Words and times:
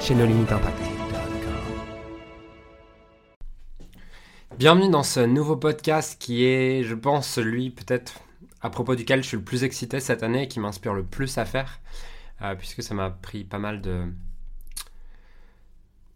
chez 0.00 0.14
nos 0.14 0.26
limites 0.26 0.52
impact. 0.52 0.78
Bienvenue 4.58 4.88
dans 4.90 5.02
ce 5.02 5.20
nouveau 5.20 5.56
podcast 5.56 6.20
qui 6.20 6.44
est, 6.44 6.82
je 6.82 6.94
pense, 6.94 7.28
celui 7.28 7.70
peut-être 7.70 8.20
à 8.62 8.70
propos 8.70 8.94
duquel 8.94 9.22
je 9.22 9.28
suis 9.28 9.36
le 9.36 9.42
plus 9.42 9.64
excité 9.64 10.00
cette 10.00 10.22
année 10.22 10.44
et 10.44 10.48
qui 10.48 10.60
m'inspire 10.60 10.94
le 10.94 11.04
plus 11.04 11.38
à 11.38 11.44
faire, 11.44 11.80
euh, 12.42 12.54
puisque 12.54 12.82
ça 12.82 12.94
m'a 12.94 13.10
pris 13.10 13.44
pas 13.44 13.58
mal 13.58 13.80
de 13.80 14.04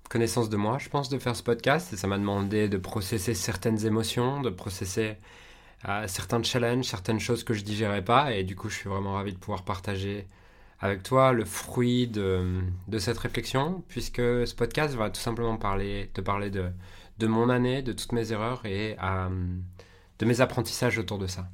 connaissance 0.08 0.48
de 0.48 0.56
moi, 0.56 0.78
je 0.78 0.88
pense, 0.88 1.08
de 1.08 1.18
faire 1.18 1.36
ce 1.36 1.42
podcast, 1.42 1.92
et 1.92 1.96
ça 1.96 2.06
m'a 2.06 2.18
demandé 2.18 2.68
de 2.68 2.78
processer 2.78 3.34
certaines 3.34 3.86
émotions, 3.86 4.40
de 4.40 4.50
processer 4.50 5.16
euh, 5.88 6.06
certains 6.08 6.42
challenges, 6.42 6.86
certaines 6.86 7.20
choses 7.20 7.44
que 7.44 7.54
je 7.54 7.62
digérais 7.62 8.04
pas, 8.04 8.32
et 8.32 8.42
du 8.42 8.56
coup, 8.56 8.68
je 8.68 8.76
suis 8.76 8.88
vraiment 8.88 9.14
ravi 9.14 9.32
de 9.32 9.38
pouvoir 9.38 9.64
partager 9.64 10.26
avec 10.80 11.02
toi 11.02 11.32
le 11.32 11.44
fruit 11.44 12.06
de, 12.08 12.62
cette 12.98 13.18
réflexion, 13.18 13.84
puisque 13.88 14.16
ce 14.16 14.54
podcast 14.54 14.94
va 14.94 15.10
tout 15.10 15.20
simplement 15.20 15.56
parler, 15.56 16.10
te 16.14 16.20
parler 16.20 16.50
de, 16.50 17.26
mon 17.26 17.50
année, 17.50 17.82
de 17.82 17.92
toutes 17.92 18.12
mes 18.12 18.32
erreurs 18.32 18.64
et 18.64 18.96
euh, 19.02 19.28
de 20.18 20.26
mes 20.26 20.40
apprentissages 20.40 20.98
autour 20.98 21.18
de 21.18 21.26
ça. 21.26 21.48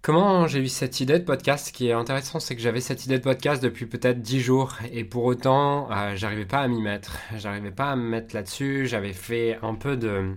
Comment 0.00 0.46
j'ai 0.46 0.60
eu 0.60 0.68
cette 0.68 1.00
idée 1.00 1.18
de 1.18 1.24
podcast? 1.24 1.66
Ce 1.66 1.72
qui 1.72 1.88
est 1.88 1.92
intéressant, 1.92 2.38
c'est 2.38 2.54
que 2.54 2.62
j'avais 2.62 2.80
cette 2.80 3.04
idée 3.06 3.18
de 3.18 3.24
podcast 3.24 3.60
depuis 3.60 3.86
peut-être 3.86 4.22
10 4.22 4.38
jours 4.38 4.76
et 4.92 5.02
pour 5.02 5.24
autant, 5.24 5.90
euh, 5.90 6.14
j'arrivais 6.14 6.46
pas 6.46 6.60
à 6.60 6.68
m'y 6.68 6.80
mettre. 6.80 7.18
J'arrivais 7.36 7.72
pas 7.72 7.90
à 7.90 7.96
me 7.96 8.08
mettre 8.08 8.32
là-dessus. 8.32 8.86
J'avais 8.86 9.12
fait 9.12 9.58
un 9.62 9.74
peu 9.74 9.96
de 9.96 10.36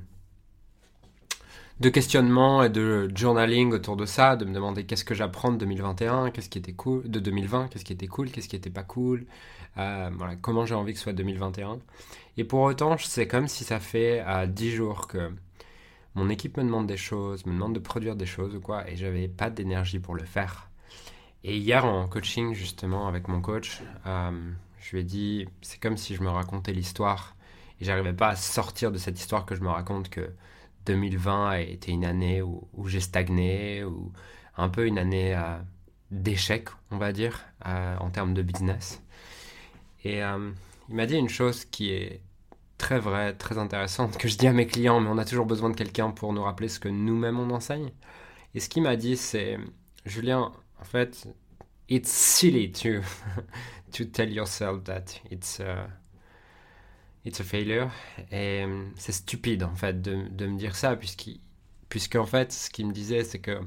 de 1.79 1.89
questionnement 1.89 2.63
et 2.63 2.69
de 2.69 3.09
journaling 3.15 3.71
autour 3.71 3.95
de 3.95 4.05
ça, 4.05 4.35
de 4.35 4.43
me 4.45 4.53
demander 4.53 4.85
qu'est-ce 4.85 5.05
que 5.05 5.15
j'apprends 5.15 5.51
de 5.51 5.57
2021, 5.57 6.31
qu'est-ce 6.31 6.49
qui 6.49 6.57
était 6.57 6.73
cool, 6.73 7.09
de 7.09 7.19
2020, 7.19 7.69
qu'est-ce 7.69 7.85
qui 7.85 7.93
était 7.93 8.07
cool, 8.07 8.29
qu'est-ce 8.31 8.49
qui 8.49 8.57
était 8.57 8.69
pas 8.69 8.83
cool, 8.83 9.25
euh, 9.77 10.09
voilà, 10.17 10.35
comment 10.35 10.65
j'ai 10.65 10.75
envie 10.75 10.91
que 10.91 10.99
ce 10.99 11.03
soit 11.03 11.13
2021. 11.13 11.79
Et 12.37 12.43
pour 12.43 12.61
autant, 12.61 12.97
c'est 12.97 13.27
comme 13.27 13.47
si 13.47 13.63
ça 13.63 13.79
fait 13.79 14.19
à 14.19 14.41
euh, 14.41 14.47
10 14.47 14.71
jours 14.71 15.07
que 15.07 15.31
mon 16.15 16.29
équipe 16.29 16.57
me 16.57 16.63
demande 16.63 16.85
des 16.87 16.97
choses, 16.97 17.45
me 17.45 17.53
demande 17.53 17.75
de 17.75 17.79
produire 17.79 18.15
des 18.17 18.25
choses 18.25 18.55
ou 18.55 18.59
quoi, 18.59 18.89
et 18.89 18.97
j'avais 18.97 19.29
pas 19.29 19.49
d'énergie 19.49 19.99
pour 19.99 20.15
le 20.15 20.23
faire. 20.23 20.69
Et 21.45 21.57
hier 21.57 21.85
en 21.85 22.07
coaching 22.07 22.53
justement 22.53 23.07
avec 23.07 23.29
mon 23.29 23.39
coach, 23.39 23.81
euh, 24.05 24.31
je 24.81 24.91
lui 24.91 24.99
ai 25.01 25.03
dit, 25.03 25.47
c'est 25.61 25.79
comme 25.79 25.95
si 25.95 26.15
je 26.15 26.23
me 26.23 26.29
racontais 26.29 26.73
l'histoire 26.73 27.35
et 27.79 27.85
j'arrivais 27.85 28.13
pas 28.13 28.29
à 28.29 28.35
sortir 28.35 28.91
de 28.91 28.97
cette 28.97 29.17
histoire 29.17 29.45
que 29.45 29.55
je 29.55 29.61
me 29.61 29.69
raconte 29.69 30.09
que 30.09 30.29
2020 30.89 31.49
a 31.49 31.59
été 31.59 31.91
une 31.91 32.03
année 32.03 32.41
où, 32.41 32.67
j'ai 32.87 32.99
stagné, 32.99 33.83
ou 33.83 34.11
un 34.57 34.69
peu 34.69 34.87
une 34.87 34.97
année 34.97 35.35
euh, 35.35 35.57
d'échec, 36.09 36.69
on 36.89 36.97
va 36.97 37.11
dire, 37.11 37.45
euh, 37.67 37.95
en 37.99 38.09
termes 38.09 38.33
de 38.33 38.41
business. 38.41 39.01
Et 40.03 40.23
euh, 40.23 40.51
il 40.89 40.95
m'a 40.95 41.05
dit 41.05 41.15
une 41.15 41.29
chose 41.29 41.65
qui 41.65 41.91
est 41.91 42.21
très 42.79 42.99
vraie, 42.99 43.35
très 43.35 43.59
intéressante, 43.59 44.17
que 44.17 44.27
je 44.27 44.35
dis 44.37 44.47
à 44.47 44.53
mes 44.53 44.65
clients, 44.65 44.99
mais 44.99 45.09
on 45.09 45.19
a 45.19 45.25
toujours 45.25 45.45
besoin 45.45 45.69
de 45.69 45.75
quelqu'un 45.75 46.09
pour 46.09 46.33
nous 46.33 46.41
rappeler 46.41 46.69
ce 46.69 46.79
que 46.79 46.89
nous-mêmes 46.89 47.39
on 47.39 47.51
enseigne. 47.51 47.91
Et 48.55 48.59
ce 48.59 48.67
qu'il 48.67 48.81
m'a 48.81 48.95
dit, 48.95 49.15
c'est, 49.15 49.59
Julien, 50.05 50.51
en 50.81 50.85
fait, 50.85 51.27
it's 51.87 52.09
silly 52.09 52.71
to, 52.71 53.01
to 53.91 54.05
tell 54.05 54.31
yourself 54.31 54.83
that 54.85 55.05
it's... 55.29 55.61
It's 57.29 57.39
a 57.41 57.43
failure. 57.43 57.91
Et 58.31 58.63
euh, 58.65 58.85
c'est 58.95 59.11
stupide, 59.11 59.63
en 59.63 59.75
fait, 59.75 60.01
de, 60.01 60.47
me 60.47 60.57
dire 60.57 60.75
ça, 60.75 60.95
puisque, 60.95 62.15
en 62.15 62.25
fait, 62.25 62.51
ce 62.51 62.71
qu'il 62.71 62.87
me 62.87 62.91
disait, 62.91 63.23
c'est 63.23 63.37
que 63.37 63.59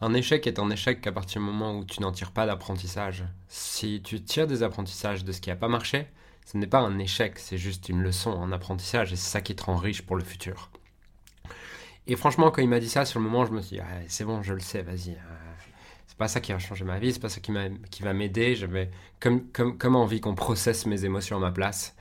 un 0.00 0.14
échec 0.14 0.46
est 0.46 0.58
un 0.58 0.70
échec 0.70 1.02
qu'à 1.02 1.12
partir 1.12 1.42
du 1.42 1.46
moment 1.46 1.76
où 1.76 1.84
tu 1.84 2.00
n'en 2.00 2.10
tires 2.10 2.32
pas 2.32 2.46
d'apprentissage. 2.46 3.24
Si 3.48 4.00
tu 4.02 4.22
tires 4.22 4.46
des 4.46 4.62
apprentissages 4.62 5.26
de 5.26 5.32
ce 5.32 5.42
qui 5.42 5.50
n'a 5.50 5.56
pas 5.56 5.68
marché, 5.68 6.06
ce 6.46 6.56
n'est 6.56 6.66
pas 6.66 6.78
un 6.78 6.98
échec, 6.98 7.38
c'est 7.38 7.58
juste 7.58 7.90
une 7.90 8.00
leçon, 8.00 8.40
un 8.40 8.50
apprentissage, 8.50 9.12
et 9.12 9.16
c'est 9.16 9.28
ça 9.28 9.42
qui 9.42 9.54
te 9.54 9.62
rend 9.64 9.76
riche 9.76 10.00
pour 10.00 10.16
le 10.16 10.24
futur. 10.24 10.70
Et 12.06 12.16
franchement, 12.16 12.50
quand 12.50 12.62
il 12.62 12.68
m'a 12.70 12.80
dit 12.80 12.88
ça, 12.88 13.04
sur 13.04 13.20
le 13.20 13.26
moment, 13.26 13.44
je 13.44 13.52
me 13.52 13.60
suis 13.60 13.76
dit, 13.76 13.82
c'est 14.08 14.24
bon, 14.24 14.42
je 14.42 14.54
le 14.54 14.60
sais, 14.60 14.80
vas-y. 14.80 15.10
Euh, 15.10 15.50
c'est 16.06 16.16
pas 16.16 16.28
ça 16.28 16.40
qui 16.40 16.52
va 16.52 16.58
changer 16.58 16.86
ma 16.86 16.98
vie, 16.98 17.12
c'est 17.12 17.20
pas 17.20 17.28
ça 17.28 17.40
qui, 17.40 17.52
qui 17.90 18.02
va 18.02 18.14
m'aider. 18.14 18.56
J'avais 18.56 18.90
comme, 19.20 19.48
comme, 19.52 19.76
comme 19.76 19.96
envie 19.96 20.22
qu'on 20.22 20.34
processe 20.34 20.86
mes 20.86 21.04
émotions 21.04 21.36
à 21.36 21.40
ma 21.40 21.50
place. 21.50 21.94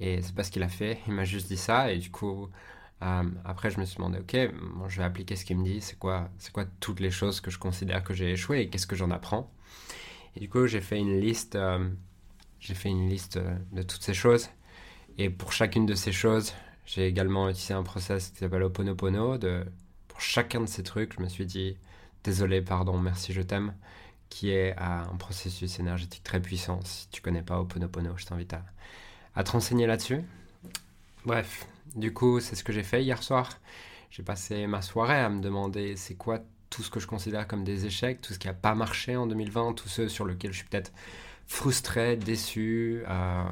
Et 0.00 0.22
c'est 0.22 0.34
pas 0.34 0.44
ce 0.44 0.50
qu'il 0.50 0.62
a 0.62 0.68
fait, 0.68 0.98
il 1.06 1.12
m'a 1.12 1.24
juste 1.24 1.48
dit 1.48 1.56
ça. 1.56 1.92
Et 1.92 1.98
du 1.98 2.10
coup, 2.10 2.48
euh, 3.02 3.22
après, 3.44 3.70
je 3.70 3.80
me 3.80 3.84
suis 3.84 3.96
demandé, 3.96 4.18
ok, 4.18 4.36
je 4.88 4.98
vais 4.98 5.04
appliquer 5.04 5.36
ce 5.36 5.44
qu'il 5.44 5.58
me 5.58 5.64
dit, 5.64 5.80
c'est 5.80 5.98
quoi, 5.98 6.28
quoi 6.52 6.64
toutes 6.80 7.00
les 7.00 7.10
choses 7.10 7.40
que 7.40 7.50
je 7.50 7.58
considère 7.58 8.04
que 8.04 8.14
j'ai 8.14 8.32
échoué 8.32 8.60
et 8.60 8.68
qu'est-ce 8.68 8.86
que 8.86 8.96
j'en 8.96 9.10
apprends? 9.10 9.50
Et 10.36 10.40
du 10.40 10.48
coup, 10.48 10.66
j'ai 10.66 10.80
fait 10.80 10.98
une 10.98 11.20
liste, 11.20 11.56
euh, 11.56 11.88
fait 12.60 12.88
une 12.88 13.08
liste 13.08 13.38
euh, 13.38 13.56
de 13.72 13.82
toutes 13.82 14.02
ces 14.02 14.14
choses. 14.14 14.48
Et 15.18 15.30
pour 15.30 15.52
chacune 15.52 15.84
de 15.84 15.94
ces 15.94 16.12
choses, 16.12 16.52
j'ai 16.86 17.06
également 17.06 17.48
utilisé 17.48 17.74
un 17.74 17.82
process 17.82 18.30
qui 18.30 18.38
s'appelle 18.38 18.62
Oponopono. 18.62 19.38
Pour 20.08 20.20
chacun 20.20 20.60
de 20.60 20.66
ces 20.66 20.82
trucs, 20.82 21.14
je 21.14 21.22
me 21.22 21.28
suis 21.28 21.46
dit, 21.46 21.76
désolé, 22.24 22.62
pardon, 22.62 22.98
merci, 22.98 23.32
je 23.32 23.42
t'aime, 23.42 23.74
qui 24.30 24.50
est 24.50 24.76
un 24.78 25.16
processus 25.18 25.78
énergétique 25.80 26.22
très 26.22 26.40
puissant. 26.40 26.80
Si 26.84 27.08
tu 27.10 27.20
connais 27.20 27.42
pas 27.42 27.60
Oponopono, 27.60 28.16
je 28.16 28.26
t'invite 28.26 28.54
à 28.54 28.64
à 29.34 29.44
te 29.44 29.50
renseigner 29.50 29.86
là-dessus. 29.86 30.22
Bref, 31.24 31.66
du 31.94 32.12
coup, 32.12 32.40
c'est 32.40 32.56
ce 32.56 32.64
que 32.64 32.72
j'ai 32.72 32.82
fait 32.82 33.02
hier 33.02 33.22
soir. 33.22 33.58
J'ai 34.10 34.22
passé 34.22 34.66
ma 34.66 34.82
soirée 34.82 35.20
à 35.20 35.28
me 35.28 35.40
demander 35.40 35.96
c'est 35.96 36.14
quoi 36.14 36.40
tout 36.68 36.82
ce 36.82 36.90
que 36.90 37.00
je 37.00 37.06
considère 37.06 37.46
comme 37.46 37.64
des 37.64 37.86
échecs, 37.86 38.20
tout 38.20 38.32
ce 38.32 38.38
qui 38.38 38.46
n'a 38.46 38.54
pas 38.54 38.74
marché 38.74 39.16
en 39.16 39.26
2020, 39.26 39.74
tout 39.74 39.88
ce 39.88 40.08
sur 40.08 40.24
lequel 40.24 40.52
je 40.52 40.58
suis 40.58 40.66
peut-être 40.66 40.92
frustré, 41.46 42.16
déçu, 42.16 43.02
euh, 43.08 43.44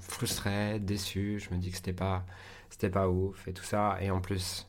frustré, 0.00 0.78
déçu. 0.78 1.40
Je 1.40 1.54
me 1.54 1.60
dis 1.60 1.70
que 1.70 1.76
c'était 1.76 1.92
pas, 1.92 2.24
c'était 2.70 2.90
pas 2.90 3.08
ouf 3.08 3.48
et 3.48 3.52
tout 3.52 3.64
ça. 3.64 3.98
Et 4.00 4.10
en 4.10 4.20
plus, 4.20 4.68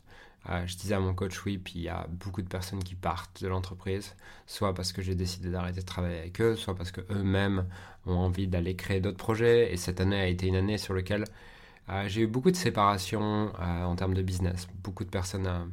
euh, 0.49 0.65
je 0.65 0.75
disais 0.77 0.95
à 0.95 0.99
mon 0.99 1.13
coach 1.13 1.43
oui, 1.45 1.57
puis 1.57 1.73
il 1.75 1.81
y 1.83 1.89
a 1.89 2.07
beaucoup 2.09 2.41
de 2.41 2.47
personnes 2.47 2.83
qui 2.83 2.95
partent 2.95 3.43
de 3.43 3.47
l'entreprise, 3.47 4.15
soit 4.45 4.73
parce 4.73 4.93
que 4.93 5.01
j'ai 5.01 5.15
décidé 5.15 5.49
d'arrêter 5.49 5.81
de 5.81 5.85
travailler 5.85 6.19
avec 6.19 6.41
eux, 6.41 6.55
soit 6.55 6.75
parce 6.75 6.91
que 6.91 7.01
eux-mêmes 7.11 7.65
ont 8.07 8.19
envie 8.19 8.47
d'aller 8.47 8.75
créer 8.75 8.99
d'autres 8.99 9.17
projets. 9.17 9.73
Et 9.73 9.77
cette 9.77 10.01
année 10.01 10.19
a 10.19 10.27
été 10.27 10.47
une 10.47 10.55
année 10.55 10.77
sur 10.77 10.93
laquelle 10.93 11.25
euh, 11.89 12.07
j'ai 12.07 12.21
eu 12.21 12.27
beaucoup 12.27 12.51
de 12.51 12.55
séparations 12.55 13.51
euh, 13.59 13.83
en 13.83 13.95
termes 13.95 14.13
de 14.13 14.21
business. 14.21 14.67
Beaucoup 14.83 15.05
de 15.05 15.09
personnes 15.09 15.47
euh, 15.47 15.65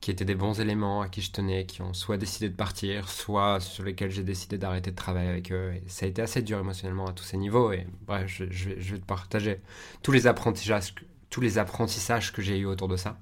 qui 0.00 0.10
étaient 0.10 0.24
des 0.24 0.34
bons 0.34 0.60
éléments, 0.60 1.02
à 1.02 1.08
qui 1.08 1.20
je 1.22 1.32
tenais, 1.32 1.66
qui 1.66 1.82
ont 1.82 1.94
soit 1.94 2.16
décidé 2.16 2.48
de 2.48 2.54
partir, 2.54 3.08
soit 3.08 3.60
sur 3.60 3.84
lesquels 3.84 4.10
j'ai 4.10 4.22
décidé 4.22 4.58
d'arrêter 4.58 4.90
de 4.90 4.96
travailler 4.96 5.28
avec 5.28 5.52
eux. 5.52 5.74
Et 5.74 5.82
ça 5.88 6.06
a 6.06 6.08
été 6.08 6.22
assez 6.22 6.42
dur 6.42 6.58
émotionnellement 6.58 7.06
à 7.06 7.12
tous 7.12 7.24
ces 7.24 7.36
niveaux. 7.36 7.72
Et 7.72 7.86
bref, 8.06 8.26
je, 8.50 8.68
vais 8.70 8.98
te 8.98 9.04
partager 9.04 9.60
tous 10.02 10.12
les 10.12 10.26
apprentissages, 10.26 10.94
tous 11.30 11.40
les 11.40 11.58
apprentissages 11.58 12.32
que 12.32 12.42
j'ai 12.42 12.58
eu 12.58 12.66
autour 12.66 12.88
de 12.88 12.96
ça. 12.96 13.18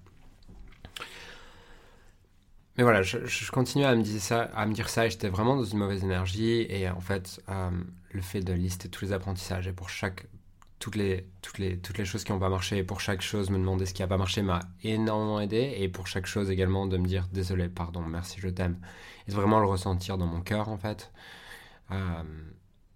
Mais 2.76 2.84
voilà, 2.84 3.02
je, 3.02 3.50
continuais 3.50 3.84
à 3.84 3.94
me, 3.94 4.02
dire 4.02 4.20
ça, 4.20 4.42
à 4.54 4.64
me 4.64 4.72
dire 4.72 4.88
ça 4.88 5.06
et 5.06 5.10
j'étais 5.10 5.28
vraiment 5.28 5.56
dans 5.56 5.64
une 5.64 5.78
mauvaise 5.78 6.02
énergie. 6.02 6.66
Et 6.70 6.88
en 6.88 7.00
fait, 7.00 7.42
euh, 7.50 7.70
le 8.10 8.22
fait 8.22 8.40
de 8.40 8.52
lister 8.52 8.88
tous 8.88 9.04
les 9.04 9.12
apprentissages 9.12 9.68
et 9.68 9.72
pour 9.72 9.90
chaque, 9.90 10.26
toutes, 10.78 10.96
les, 10.96 11.26
toutes, 11.42 11.58
les, 11.58 11.78
toutes 11.78 11.98
les 11.98 12.06
choses 12.06 12.24
qui 12.24 12.32
n'ont 12.32 12.38
pas 12.38 12.48
marché 12.48 12.78
et 12.78 12.82
pour 12.82 13.00
chaque 13.00 13.20
chose 13.20 13.50
me 13.50 13.58
demander 13.58 13.84
ce 13.84 13.92
qui 13.92 14.00
n'a 14.00 14.08
pas 14.08 14.16
marché 14.16 14.40
m'a 14.40 14.60
énormément 14.82 15.40
aidé. 15.40 15.74
Et 15.76 15.88
pour 15.90 16.06
chaque 16.06 16.26
chose 16.26 16.50
également 16.50 16.86
de 16.86 16.96
me 16.96 17.06
dire 17.06 17.28
désolé, 17.30 17.68
pardon, 17.68 18.00
merci, 18.00 18.40
je 18.40 18.48
t'aime. 18.48 18.78
Et 19.26 19.32
de 19.32 19.36
vraiment 19.36 19.60
le 19.60 19.66
ressentir 19.66 20.16
dans 20.16 20.26
mon 20.26 20.40
cœur 20.40 20.70
en 20.70 20.78
fait. 20.78 21.12
Euh, 21.90 22.22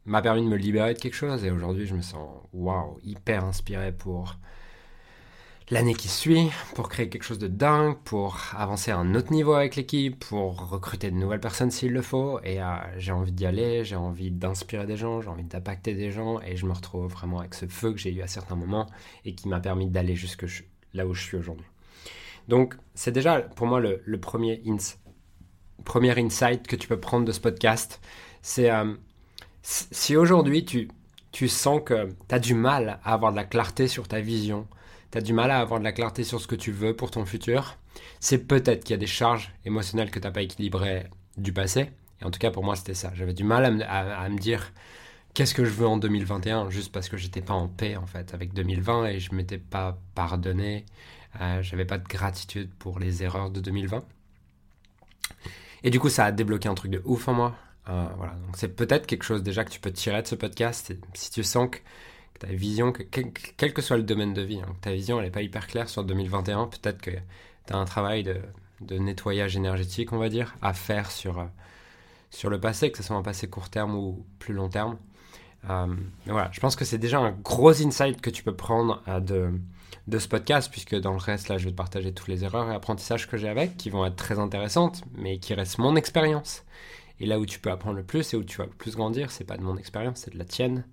m'a 0.07 0.23
permis 0.23 0.43
de 0.43 0.49
me 0.49 0.57
libérer 0.57 0.95
de 0.95 0.99
quelque 0.99 1.15
chose 1.15 1.45
et 1.45 1.51
aujourd'hui 1.51 1.87
je 1.87 1.95
me 1.95 2.01
sens 2.01 2.29
waouh, 2.53 2.99
hyper 3.03 3.45
inspiré 3.45 3.93
pour 3.93 4.39
l'année 5.71 5.95
qui 5.95 6.09
suit 6.09 6.51
pour 6.75 6.89
créer 6.89 7.09
quelque 7.09 7.25
chose 7.25 7.39
de 7.39 7.49
dingue, 7.49 7.97
pour 8.05 8.39
avancer 8.57 8.91
à 8.91 8.99
un 8.99 9.15
autre 9.15 9.33
niveau 9.33 9.55
avec 9.55 9.77
l'équipe, 9.77 10.25
pour 10.25 10.69
recruter 10.71 11.11
de 11.11 11.17
nouvelles 11.17 11.41
personnes 11.41 11.71
s'il 11.71 11.93
le 11.93 12.03
faut. 12.03 12.41
Et 12.45 12.63
euh, 12.63 12.77
j'ai 12.99 13.13
envie 13.13 13.33
d'y 13.33 13.47
aller, 13.47 13.85
j'ai 13.85 13.97
envie 13.97 14.31
d'inspirer 14.31 14.87
des 14.87 14.97
gens, 14.97 15.21
j'ai 15.21 15.29
envie 15.29 15.45
d'impacter 15.45 15.95
des 15.95 16.13
gens. 16.13 16.41
Et 16.41 16.57
je 16.57 16.67
me 16.67 16.73
retrouve 16.73 17.11
vraiment 17.11 17.41
avec 17.41 17.55
ce 17.55 17.67
feu 17.67 17.93
que 17.93 17.99
j'ai 17.99 18.13
eu 18.13 18.23
à 18.23 18.27
certains 18.29 18.57
moments 18.57 18.87
et 19.25 19.35
qui 19.35 19.49
m'a 19.49 19.61
permis 19.61 19.89
d'aller 19.89 20.15
jusque 20.15 20.47
là 20.95 21.07
où 21.07 21.15
je 21.15 21.23
suis 21.23 21.37
aujourd'hui. 21.37 21.67
Donc 22.49 22.77
c'est 22.95 23.13
déjà 23.13 23.41
pour 23.41 23.67
moi 23.67 23.81
le, 23.81 24.21
premier, 24.21 24.63
insight 25.85 26.67
que 26.67 26.77
tu 26.77 26.87
peux 26.87 27.01
prendre 27.01 27.25
de 27.25 27.33
ce 27.33 27.41
podcast. 27.41 28.01
C'est 28.41 28.71
euh, 28.71 28.95
si 29.63 30.17
aujourd'hui 30.17 30.65
tu 30.65 30.89
tu 31.33 31.49
sens 31.49 31.83
que 31.85 32.09
tu 32.29 32.35
as 32.35 32.39
du 32.39 32.55
mal 32.55 32.99
à 33.05 33.13
avoir 33.13 33.31
de 33.31 33.37
la 33.37 33.45
clarté 33.45 33.89
sur 33.89 34.09
ta 34.09 34.21
vision, 34.21 34.67
tu 35.17 35.19
as 35.19 35.23
du 35.23 35.33
mal 35.33 35.51
à 35.51 35.61
avoir 35.61 35.81
de 35.81 35.85
la 35.85 35.93
clarté 35.93 36.25
sur 36.25 36.43
ce 36.43 36.47
que 36.47 36.55
tu 36.55 36.73
veux 36.73 36.95
pour 36.95 37.11
ton 37.11 37.25
futur, 37.25 37.79
c'est 38.21 38.47
peut-être 38.47 38.85
qu'il 38.85 38.91
y 38.91 38.95
a 38.95 38.99
des 38.99 39.07
charges 39.07 39.55
émotionnelles 39.65 40.11
que 40.11 40.19
tu 40.19 40.27
n'as 40.27 40.31
pas 40.31 40.43
équilibrées 40.43 41.07
du 41.39 41.55
passé. 41.55 41.91
Et 42.21 42.25
en 42.25 42.31
tout 42.31 42.39
cas, 42.39 42.51
pour 42.51 42.65
moi, 42.65 42.77
c'était 42.77 42.95
ça. 42.95 43.13
J'avais 43.15 43.33
du 43.33 43.43
mal 43.43 43.65
à 43.65 44.29
me, 44.29 44.39
dire 44.39 44.73
qu'est-ce 45.33 45.55
que 45.55 45.65
je 45.65 45.71
veux 45.71 45.87
en 45.87 45.97
2021, 45.97 46.69
juste 46.69 46.93
parce 46.93 47.09
que 47.09 47.17
j'étais 47.17 47.41
pas 47.41 47.55
en 47.55 47.67
paix, 47.67 47.97
en 47.97 48.05
fait, 48.05 48.35
avec 48.35 48.53
2020 48.53 49.07
et 49.07 49.21
je 49.21 49.35
m'étais 49.35 49.57
pas 49.57 49.99
pardonné. 50.15 50.85
Euh, 51.41 51.63
j'avais 51.63 51.87
pas 51.87 51.97
de 51.97 52.07
gratitude 52.07 52.71
pour 52.79 52.99
les 52.99 53.23
erreurs 53.23 53.51
de 53.51 53.61
2020. 53.61 54.05
Et 55.83 55.91
du 55.91 55.99
coup, 55.99 56.11
ça 56.11 56.27
a 56.27 56.33
débloqué 56.33 56.69
un 56.69 56.75
truc 56.75 56.91
de 56.91 57.01
ouf 57.07 57.27
en 57.29 57.33
moi. 57.33 57.57
Euh, 57.89 58.07
voilà, 58.19 58.35
donc 58.35 58.57
c'est 58.57 58.75
peut-être 58.75 59.07
quelque 59.07 59.23
chose 59.23 59.43
déjà 59.43 59.65
que 59.65 59.71
tu 59.71 59.81
peux 59.81 59.93
tirer 59.93 60.21
de 60.21 60.27
ce 60.27 60.35
podcast. 60.35 60.93
Si 61.15 61.31
tu 61.31 61.43
sens 61.43 61.71
que, 61.71 61.79
ta 62.39 62.49
vision, 62.49 62.93
que, 62.93 63.03
quel, 63.03 63.73
que 63.73 63.83
soit 63.83 63.97
le 63.97 64.03
domaine 64.03 64.35
de 64.35 64.43
vie, 64.43 64.61
hein, 64.61 64.75
ta 64.81 64.93
vision 64.93 65.21
n'est 65.21 65.31
pas 65.31 65.43
hyper 65.43 65.67
claire 65.67 65.89
sur 65.89 66.05
2021, 66.05 66.67
peut-être 66.67 67.01
que 67.01 67.11
tu 67.11 67.73
as 67.73 67.77
un 67.77 67.85
travail 67.85 68.23
de, 68.23 68.99
nettoyage 68.99 69.57
énergétique, 69.57 70.13
on 70.13 70.19
va 70.19 70.29
dire, 70.29 70.57
à 70.63 70.73
faire 70.73 71.11
sur, 71.11 71.39
euh, 71.39 71.45
sur 72.31 72.51
le 72.51 72.61
passé, 72.61 72.91
que 72.91 72.99
ce 72.99 73.03
soit 73.03 73.17
un 73.17 73.23
passé 73.23 73.49
court 73.49 73.71
terme 73.71 73.95
ou 73.95 74.25
plus 74.39 74.55
long 74.55 74.69
terme. 74.69 74.99
Euh, 75.71 75.95
voilà, 76.27 76.51
je 76.53 76.61
pense 76.61 76.77
que 76.77 76.85
c'est 76.85 76.99
déjà 76.99 77.19
un 77.19 77.33
gros 77.33 77.83
insight 77.83 78.21
que 78.21 78.31
tu 78.31 78.43
peux 78.43 78.55
prendre 78.55 79.03
de, 79.21 79.51
de 80.07 80.19
ce 80.19 80.29
podcast, 80.29 80.71
puisque 80.71 80.95
dans 80.95 81.13
le 81.13 81.19
reste, 81.19 81.49
là, 81.49 81.59
je 81.59 81.65
vais 81.65 81.73
te 81.73 81.77
partager 81.77 82.13
toutes 82.13 82.29
les 82.29 82.45
erreurs 82.45 82.71
et 82.71 82.75
apprentissages 82.75 83.29
que 83.29 83.37
j'ai 83.37 83.49
avec, 83.49 83.77
qui 83.77 83.91
vont 83.91 84.07
être 84.07 84.17
très 84.17 84.39
intéressantes, 84.39 85.03
mais 85.17 85.39
qui 85.39 85.55
restent 85.55 85.79
mon 85.79 85.97
expérience. 85.97 86.65
Et 87.19 87.27
là 87.27 87.39
où 87.39 87.47
tu 87.47 87.59
peux 87.59 87.71
apprendre 87.71 87.97
le 87.97 88.05
plus 88.05 88.35
et 88.35 88.37
où 88.37 88.45
tu 88.45 88.59
vas 88.59 88.65
le 88.65 88.71
plus 88.71 88.95
grandir, 88.95 89.31
c'est 89.31 89.45
pas 89.45 89.57
de 89.57 89.63
mon 89.63 89.77
expérience, 89.77 90.21
c'est 90.25 90.33
de 90.33 90.39
la 90.39 90.45
tienne. 90.45 90.85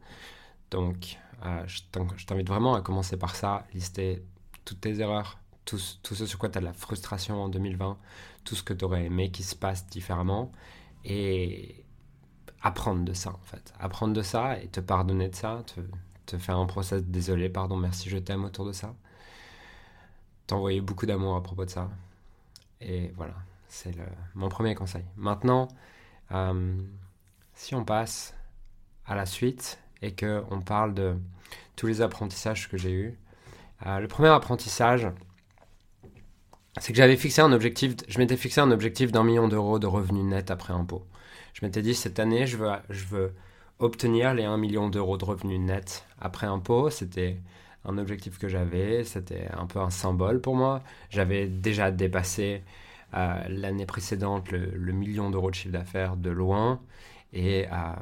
Donc, 0.72 1.18
je 1.66 1.82
t'invite 2.26 2.48
vraiment 2.48 2.76
à 2.76 2.82
commencer 2.82 3.18
par 3.18 3.36
ça, 3.36 3.66
lister 3.74 4.24
toutes 4.66 4.82
tes 4.82 5.00
erreurs, 5.00 5.40
tout, 5.66 5.78
ce 5.78 6.26
sur 6.26 6.40
quoi 6.40 6.50
tu 6.50 6.58
as 6.58 6.62
de 6.62 6.66
la 6.66 6.74
frustration 6.74 7.42
en 7.42 7.50
2020, 7.50 7.98
tout 8.44 8.56
ce 8.56 8.64
que 8.64 8.74
tu 8.74 8.86
aurais 8.86 9.06
aimé 9.06 9.32
qui 9.32 9.44
se 9.44 9.56
passe 9.56 9.88
différemment, 9.88 10.52
et 11.06 11.84
apprendre 12.62 13.04
de 13.04 13.14
ça, 13.14 13.32
en 13.32 13.46
fait. 13.46 13.74
Apprendre 13.80 14.14
de 14.14 14.22
ça 14.22 14.60
et 14.60 14.68
te 14.68 14.80
pardonner 14.80 15.30
de 15.30 15.36
ça, 15.36 15.64
te, 15.66 15.82
te 16.26 16.38
faire 16.38 16.58
un 16.58 16.66
process 16.66 17.04
désolé, 17.04 17.50
pardon, 17.50 17.78
merci, 17.78 18.10
je 18.10 18.18
t'aime 18.18 18.46
autour 18.46 18.66
de 18.66 18.72
ça. 18.72 18.96
T'envoyer 20.48 20.82
beaucoup 20.82 21.06
d'amour 21.06 21.36
à 21.36 21.44
propos 21.44 21.66
de 21.66 21.70
ça. 21.70 21.90
Et 22.82 23.14
voilà, 23.16 23.36
c'est 23.68 23.96
mon 24.36 24.50
premier 24.50 24.76
conseil. 24.76 25.06
Maintenant, 25.16 25.68
euh, 26.32 26.76
si 27.54 27.76
on 27.76 27.86
passe 27.86 28.36
à 29.06 29.16
la 29.16 29.26
suite 29.26 29.80
et 30.04 30.12
que 30.12 30.44
on 30.52 30.62
parle 30.62 30.94
de 30.94 31.16
tous 31.76 31.88
les 31.88 32.02
apprentissages 32.02 32.70
que 32.70 32.78
j'ai 32.78 32.92
eus, 32.92 33.18
euh, 33.86 34.00
le 34.00 34.08
premier 34.08 34.30
apprentissage, 34.30 35.08
c'est 36.80 36.94
que 36.94 36.98
j'avais 36.98 37.18
fixé 37.18 37.42
un 37.42 37.52
objectif, 37.52 37.96
je 38.08 38.18
m'étais 38.20 38.38
fixé 38.38 38.62
un 38.62 38.72
objectif 38.72 39.12
d'un 39.12 39.24
million 39.24 39.48
d'euros 39.48 39.80
de 39.80 39.88
revenus 39.88 40.24
nets 40.24 40.52
après 40.52 40.74
impôt. 40.74 41.06
Je 41.54 41.66
m'étais 41.66 41.82
dit 41.82 41.96
cette 41.96 42.20
année, 42.20 42.48
je 42.48 42.58
veux, 42.58 42.72
je 42.90 43.06
veux 43.06 43.34
obtenir 43.80 44.34
les 44.34 44.44
1 44.44 44.58
million 44.58 44.90
d'euros 44.90 45.18
de 45.18 45.26
revenus 45.26 45.60
nets 45.60 46.06
après 46.20 46.48
impôt. 46.48 46.90
C'était 46.90 47.38
un 47.86 47.98
objectif 47.98 48.38
que 48.38 48.48
j'avais, 48.48 49.04
c'était 49.04 49.48
un 49.56 49.66
peu 49.66 49.80
un 49.80 49.90
symbole 49.90 50.42
pour 50.42 50.56
moi. 50.56 50.84
J'avais 51.10 51.48
déjà 51.48 51.92
dépassé 51.92 52.64
euh, 53.14 53.44
l'année 53.50 53.86
précédente 53.86 54.52
le, 54.52 54.92
million 54.92 55.30
d'euros 55.30 55.52
de 55.52 55.56
chiffre 55.56 55.74
d'affaires 55.74 56.16
de 56.18 56.30
loin. 56.30 56.80
Et 57.34 57.68
euh, 57.68 57.94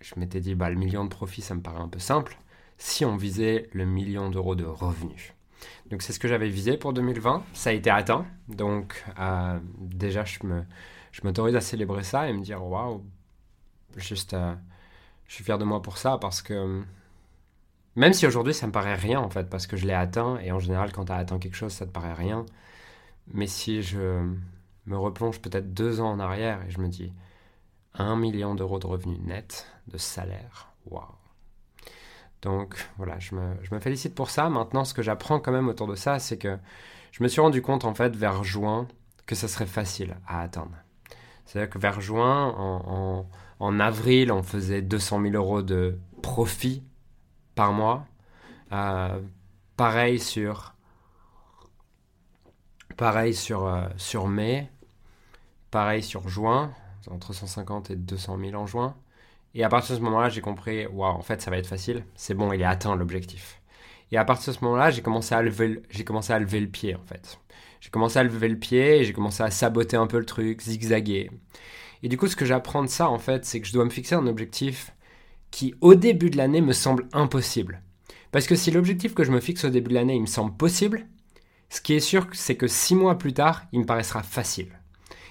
je 0.00 0.14
m'étais 0.18 0.40
dit, 0.40 0.54
bah, 0.54 0.70
le 0.70 0.76
million 0.76 1.04
de 1.04 1.08
profits, 1.08 1.42
ça 1.42 1.54
me 1.54 1.60
paraît 1.60 1.80
un 1.80 1.88
peu 1.88 1.98
simple. 1.98 2.38
Si 2.78 3.04
on 3.04 3.16
visait 3.16 3.68
le 3.72 3.84
million 3.86 4.30
d'euros 4.30 4.54
de 4.54 4.64
revenus. 4.64 5.32
Donc 5.90 6.02
c'est 6.02 6.12
ce 6.12 6.18
que 6.18 6.28
j'avais 6.28 6.48
visé 6.48 6.76
pour 6.76 6.92
2020. 6.92 7.44
Ça 7.54 7.70
a 7.70 7.72
été 7.72 7.90
atteint. 7.90 8.26
Donc 8.48 9.04
euh, 9.18 9.58
déjà, 9.78 10.24
je 10.24 10.38
me, 10.44 10.62
je 11.12 11.22
m'autorise 11.24 11.56
à 11.56 11.60
célébrer 11.60 12.02
ça 12.02 12.28
et 12.28 12.32
me 12.32 12.42
dire, 12.42 12.62
waouh, 12.64 13.04
juste, 13.96 14.36
je 15.26 15.34
suis 15.34 15.44
fier 15.44 15.58
de 15.58 15.64
moi 15.64 15.82
pour 15.82 15.98
ça 15.98 16.18
parce 16.18 16.42
que 16.42 16.82
même 17.96 18.12
si 18.12 18.26
aujourd'hui 18.26 18.54
ça 18.54 18.66
me 18.66 18.72
paraît 18.72 18.94
rien 18.94 19.20
en 19.20 19.30
fait, 19.30 19.48
parce 19.48 19.66
que 19.66 19.76
je 19.76 19.86
l'ai 19.86 19.94
atteint, 19.94 20.38
et 20.38 20.52
en 20.52 20.58
général 20.58 20.92
quand 20.92 21.06
tu 21.06 21.12
as 21.12 21.16
atteint 21.16 21.38
quelque 21.38 21.56
chose 21.56 21.72
ça 21.72 21.86
te 21.86 21.90
paraît 21.90 22.12
rien, 22.12 22.44
mais 23.28 23.46
si 23.46 23.82
je 23.82 24.22
me 24.86 24.96
replonge 24.96 25.40
peut-être 25.40 25.74
deux 25.74 26.00
ans 26.00 26.10
en 26.10 26.20
arrière 26.20 26.62
et 26.66 26.70
je 26.70 26.80
me 26.80 26.88
dis 26.88 27.12
un 27.94 28.16
million 28.16 28.54
d'euros 28.54 28.78
de 28.78 28.86
revenus 28.86 29.18
nets, 29.20 29.66
de 29.88 29.98
salaire, 29.98 30.68
waouh. 30.86 31.04
Donc 32.42 32.76
voilà, 32.96 33.18
je 33.18 33.34
me, 33.34 33.56
je 33.62 33.74
me, 33.74 33.80
félicite 33.80 34.14
pour 34.14 34.30
ça. 34.30 34.48
Maintenant, 34.48 34.84
ce 34.84 34.94
que 34.94 35.02
j'apprends 35.02 35.40
quand 35.40 35.52
même 35.52 35.68
autour 35.68 35.86
de 35.86 35.94
ça, 35.94 36.18
c'est 36.18 36.38
que 36.38 36.58
je 37.12 37.22
me 37.22 37.28
suis 37.28 37.40
rendu 37.40 37.62
compte 37.62 37.84
en 37.84 37.94
fait 37.94 38.14
vers 38.14 38.44
juin 38.44 38.86
que 39.26 39.34
ça 39.34 39.48
serait 39.48 39.66
facile 39.66 40.16
à 40.26 40.42
atteindre. 40.42 40.76
C'est-à-dire 41.44 41.70
que 41.70 41.78
vers 41.78 42.00
juin, 42.00 42.54
en, 42.56 43.26
en, 43.60 43.80
avril, 43.80 44.32
on 44.32 44.42
faisait 44.42 44.82
200 44.82 45.22
000 45.22 45.34
euros 45.34 45.62
de 45.62 45.98
profit 46.22 46.82
par 47.54 47.72
mois. 47.72 48.06
Euh, 48.72 49.20
pareil 49.76 50.18
sur 50.18 50.76
Pareil 52.96 53.34
sur, 53.34 53.66
euh, 53.66 53.88
sur 53.96 54.26
mai. 54.26 54.70
Pareil 55.70 56.02
sur 56.02 56.28
juin. 56.28 56.72
Entre 57.10 57.32
150 57.32 57.90
et 57.90 57.96
200 57.96 58.38
000 58.38 58.54
en 58.54 58.66
juin. 58.66 58.96
Et 59.56 59.64
à 59.64 59.70
partir 59.70 59.94
de 59.94 60.00
ce 60.00 60.04
moment-là, 60.04 60.28
j'ai 60.28 60.42
compris, 60.42 60.86
waouh, 60.86 61.16
en 61.16 61.22
fait, 61.22 61.40
ça 61.40 61.50
va 61.50 61.56
être 61.56 61.66
facile. 61.66 62.04
C'est 62.14 62.34
bon, 62.34 62.52
il 62.52 62.60
est 62.60 62.64
atteint 62.64 62.94
l'objectif. 62.94 63.62
Et 64.12 64.18
à 64.18 64.24
partir 64.26 64.52
de 64.52 64.58
ce 64.58 64.62
moment-là, 64.64 64.90
j'ai 64.90 65.00
commencé 65.00 65.34
à 65.34 65.40
lever, 65.40 65.80
commencé 66.04 66.34
à 66.34 66.38
lever 66.38 66.60
le 66.60 66.66
pied, 66.66 66.94
en 66.94 67.02
fait. 67.06 67.38
J'ai 67.80 67.88
commencé 67.88 68.18
à 68.18 68.22
lever 68.22 68.48
le 68.48 68.58
pied 68.58 68.98
et 68.98 69.04
j'ai 69.04 69.14
commencé 69.14 69.42
à 69.42 69.50
saboter 69.50 69.96
un 69.96 70.06
peu 70.06 70.18
le 70.18 70.26
truc, 70.26 70.60
zigzaguer. 70.60 71.30
Et 72.02 72.10
du 72.10 72.18
coup, 72.18 72.26
ce 72.26 72.36
que 72.36 72.44
j'apprends 72.44 72.82
de 72.82 72.88
ça, 72.88 73.08
en 73.08 73.18
fait, 73.18 73.46
c'est 73.46 73.62
que 73.62 73.66
je 73.66 73.72
dois 73.72 73.86
me 73.86 73.90
fixer 73.90 74.14
un 74.14 74.26
objectif 74.26 74.92
qui, 75.50 75.74
au 75.80 75.94
début 75.94 76.28
de 76.28 76.36
l'année, 76.36 76.60
me 76.60 76.74
semble 76.74 77.08
impossible. 77.14 77.80
Parce 78.32 78.46
que 78.46 78.56
si 78.56 78.70
l'objectif 78.70 79.14
que 79.14 79.24
je 79.24 79.32
me 79.32 79.40
fixe 79.40 79.64
au 79.64 79.70
début 79.70 79.88
de 79.88 79.94
l'année, 79.94 80.16
il 80.16 80.20
me 80.20 80.26
semble 80.26 80.54
possible, 80.54 81.06
ce 81.70 81.80
qui 81.80 81.94
est 81.94 82.00
sûr, 82.00 82.26
c'est 82.34 82.56
que 82.56 82.66
six 82.66 82.94
mois 82.94 83.16
plus 83.16 83.32
tard, 83.32 83.64
il 83.72 83.80
me 83.80 83.86
paraîtra 83.86 84.22
facile. 84.22 84.78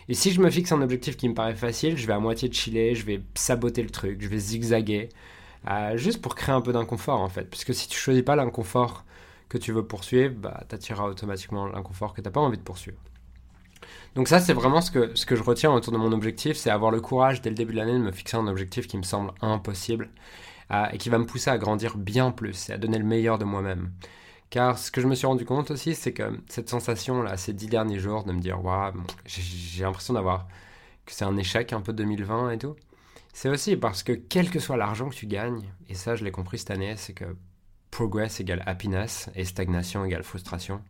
Et 0.08 0.14
si 0.14 0.32
je 0.32 0.42
me 0.42 0.50
fixe 0.50 0.72
un 0.72 0.82
objectif 0.82 1.18
qui 1.18 1.28
me 1.28 1.34
paraît 1.34 1.56
facile, 1.56 1.98
je 1.98 2.06
vais 2.06 2.14
à 2.14 2.20
moitié 2.20 2.52
chiller, 2.52 2.96
je 2.96 3.06
vais 3.06 3.22
saboter 3.34 3.82
le 3.82 3.90
truc, 3.90 4.22
je 4.22 4.28
vais 4.28 4.38
zigzaguer, 4.38 5.10
euh, 5.70 5.98
juste 5.98 6.22
pour 6.22 6.36
créer 6.36 6.54
un 6.54 6.62
peu 6.62 6.74
d'inconfort 6.74 7.22
en 7.22 7.30
fait. 7.30 7.50
Puisque 7.50 7.74
si 7.74 7.88
tu 7.88 7.98
choisis 7.98 8.24
pas 8.24 8.36
l'inconfort 8.36 9.04
que 9.50 9.58
tu 9.58 9.72
veux 9.72 9.86
poursuivre, 9.86 10.36
bah, 10.36 10.64
tu 10.70 10.76
attireras 10.76 11.08
automatiquement 11.08 11.68
l'inconfort 11.68 12.14
que 12.14 12.22
tu 12.22 12.28
n'as 12.28 12.32
pas 12.32 12.42
envie 12.42 12.58
de 12.58 12.64
poursuivre. 12.64 12.98
Donc 14.16 14.28
ça, 14.28 14.40
c'est 14.40 14.54
vraiment 14.54 14.82
ce 14.82 14.92
que, 14.92 15.16
ce 15.16 15.26
que 15.26 15.36
je 15.36 15.44
retiens 15.44 15.72
autour 15.74 15.92
de 15.92 15.98
mon 15.98 16.12
objectif, 16.12 16.56
c'est 16.56 16.70
avoir 16.70 16.92
le 16.92 17.02
courage 17.02 17.42
dès 17.42 17.50
le 17.50 17.56
début 17.56 17.74
de 17.74 17.78
l'année 17.78 17.94
de 17.94 18.00
me 18.00 18.12
fixer 18.12 18.38
un 18.38 18.48
objectif 18.48 18.88
qui 18.88 18.98
me 18.98 19.04
semble 19.04 19.34
impossible 19.42 20.10
euh, 20.72 20.86
et 20.94 20.98
qui 20.98 21.10
va 21.10 21.18
me 21.18 21.26
pousser 21.26 21.50
à 21.50 21.58
grandir 21.58 21.98
bien 21.98 22.32
plus 22.32 22.70
et 22.70 22.74
à 22.74 22.78
donner 22.78 22.98
le 22.98 23.04
meilleur 23.04 23.38
de 23.38 23.46
moi-même. 23.46 23.92
Car 24.50 24.78
ce 24.78 24.92
que 24.92 25.02
je 25.02 25.08
me 25.08 25.16
suis 25.16 25.28
rendu 25.28 25.46
compte 25.46 25.72
aussi, 25.72 25.96
c'est 25.96 26.14
que 26.14 26.40
cette 26.48 26.70
sensation-là, 26.70 27.36
ces 27.38 27.54
dix 27.54 27.68
derniers 27.68 28.00
jours, 28.00 28.24
de 28.24 28.32
me 28.32 28.40
dire, 28.40 28.64
waouh, 28.64 28.94
j'ai 29.26 29.84
l'impression 29.84 30.14
d'avoir 30.14 30.48
que 31.06 31.12
c'est 31.12 31.26
un 31.26 31.38
échec 31.38 31.74
un 31.74 31.82
peu 31.82 31.94
2020 31.94 32.52
et 32.52 32.58
tout, 32.58 32.76
c'est 33.34 33.50
aussi 33.50 33.76
parce 33.76 34.02
que 34.02 34.14
quel 34.14 34.50
que 34.50 34.60
soit 34.60 34.78
l'argent 34.78 35.10
que 35.10 35.16
tu 35.16 35.28
gagnes, 35.28 35.64
et 35.90 35.94
ça 35.94 36.16
je 36.16 36.24
l'ai 36.24 36.32
compris 36.32 36.58
cette 36.58 36.72
année, 36.72 36.96
c'est 36.96 37.14
que 37.14 37.36
progress 37.92 38.40
égale 38.40 38.64
happiness 38.66 39.30
et 39.36 39.46
stagnation 39.46 40.06
égale 40.06 40.24
frustration. 40.24 40.82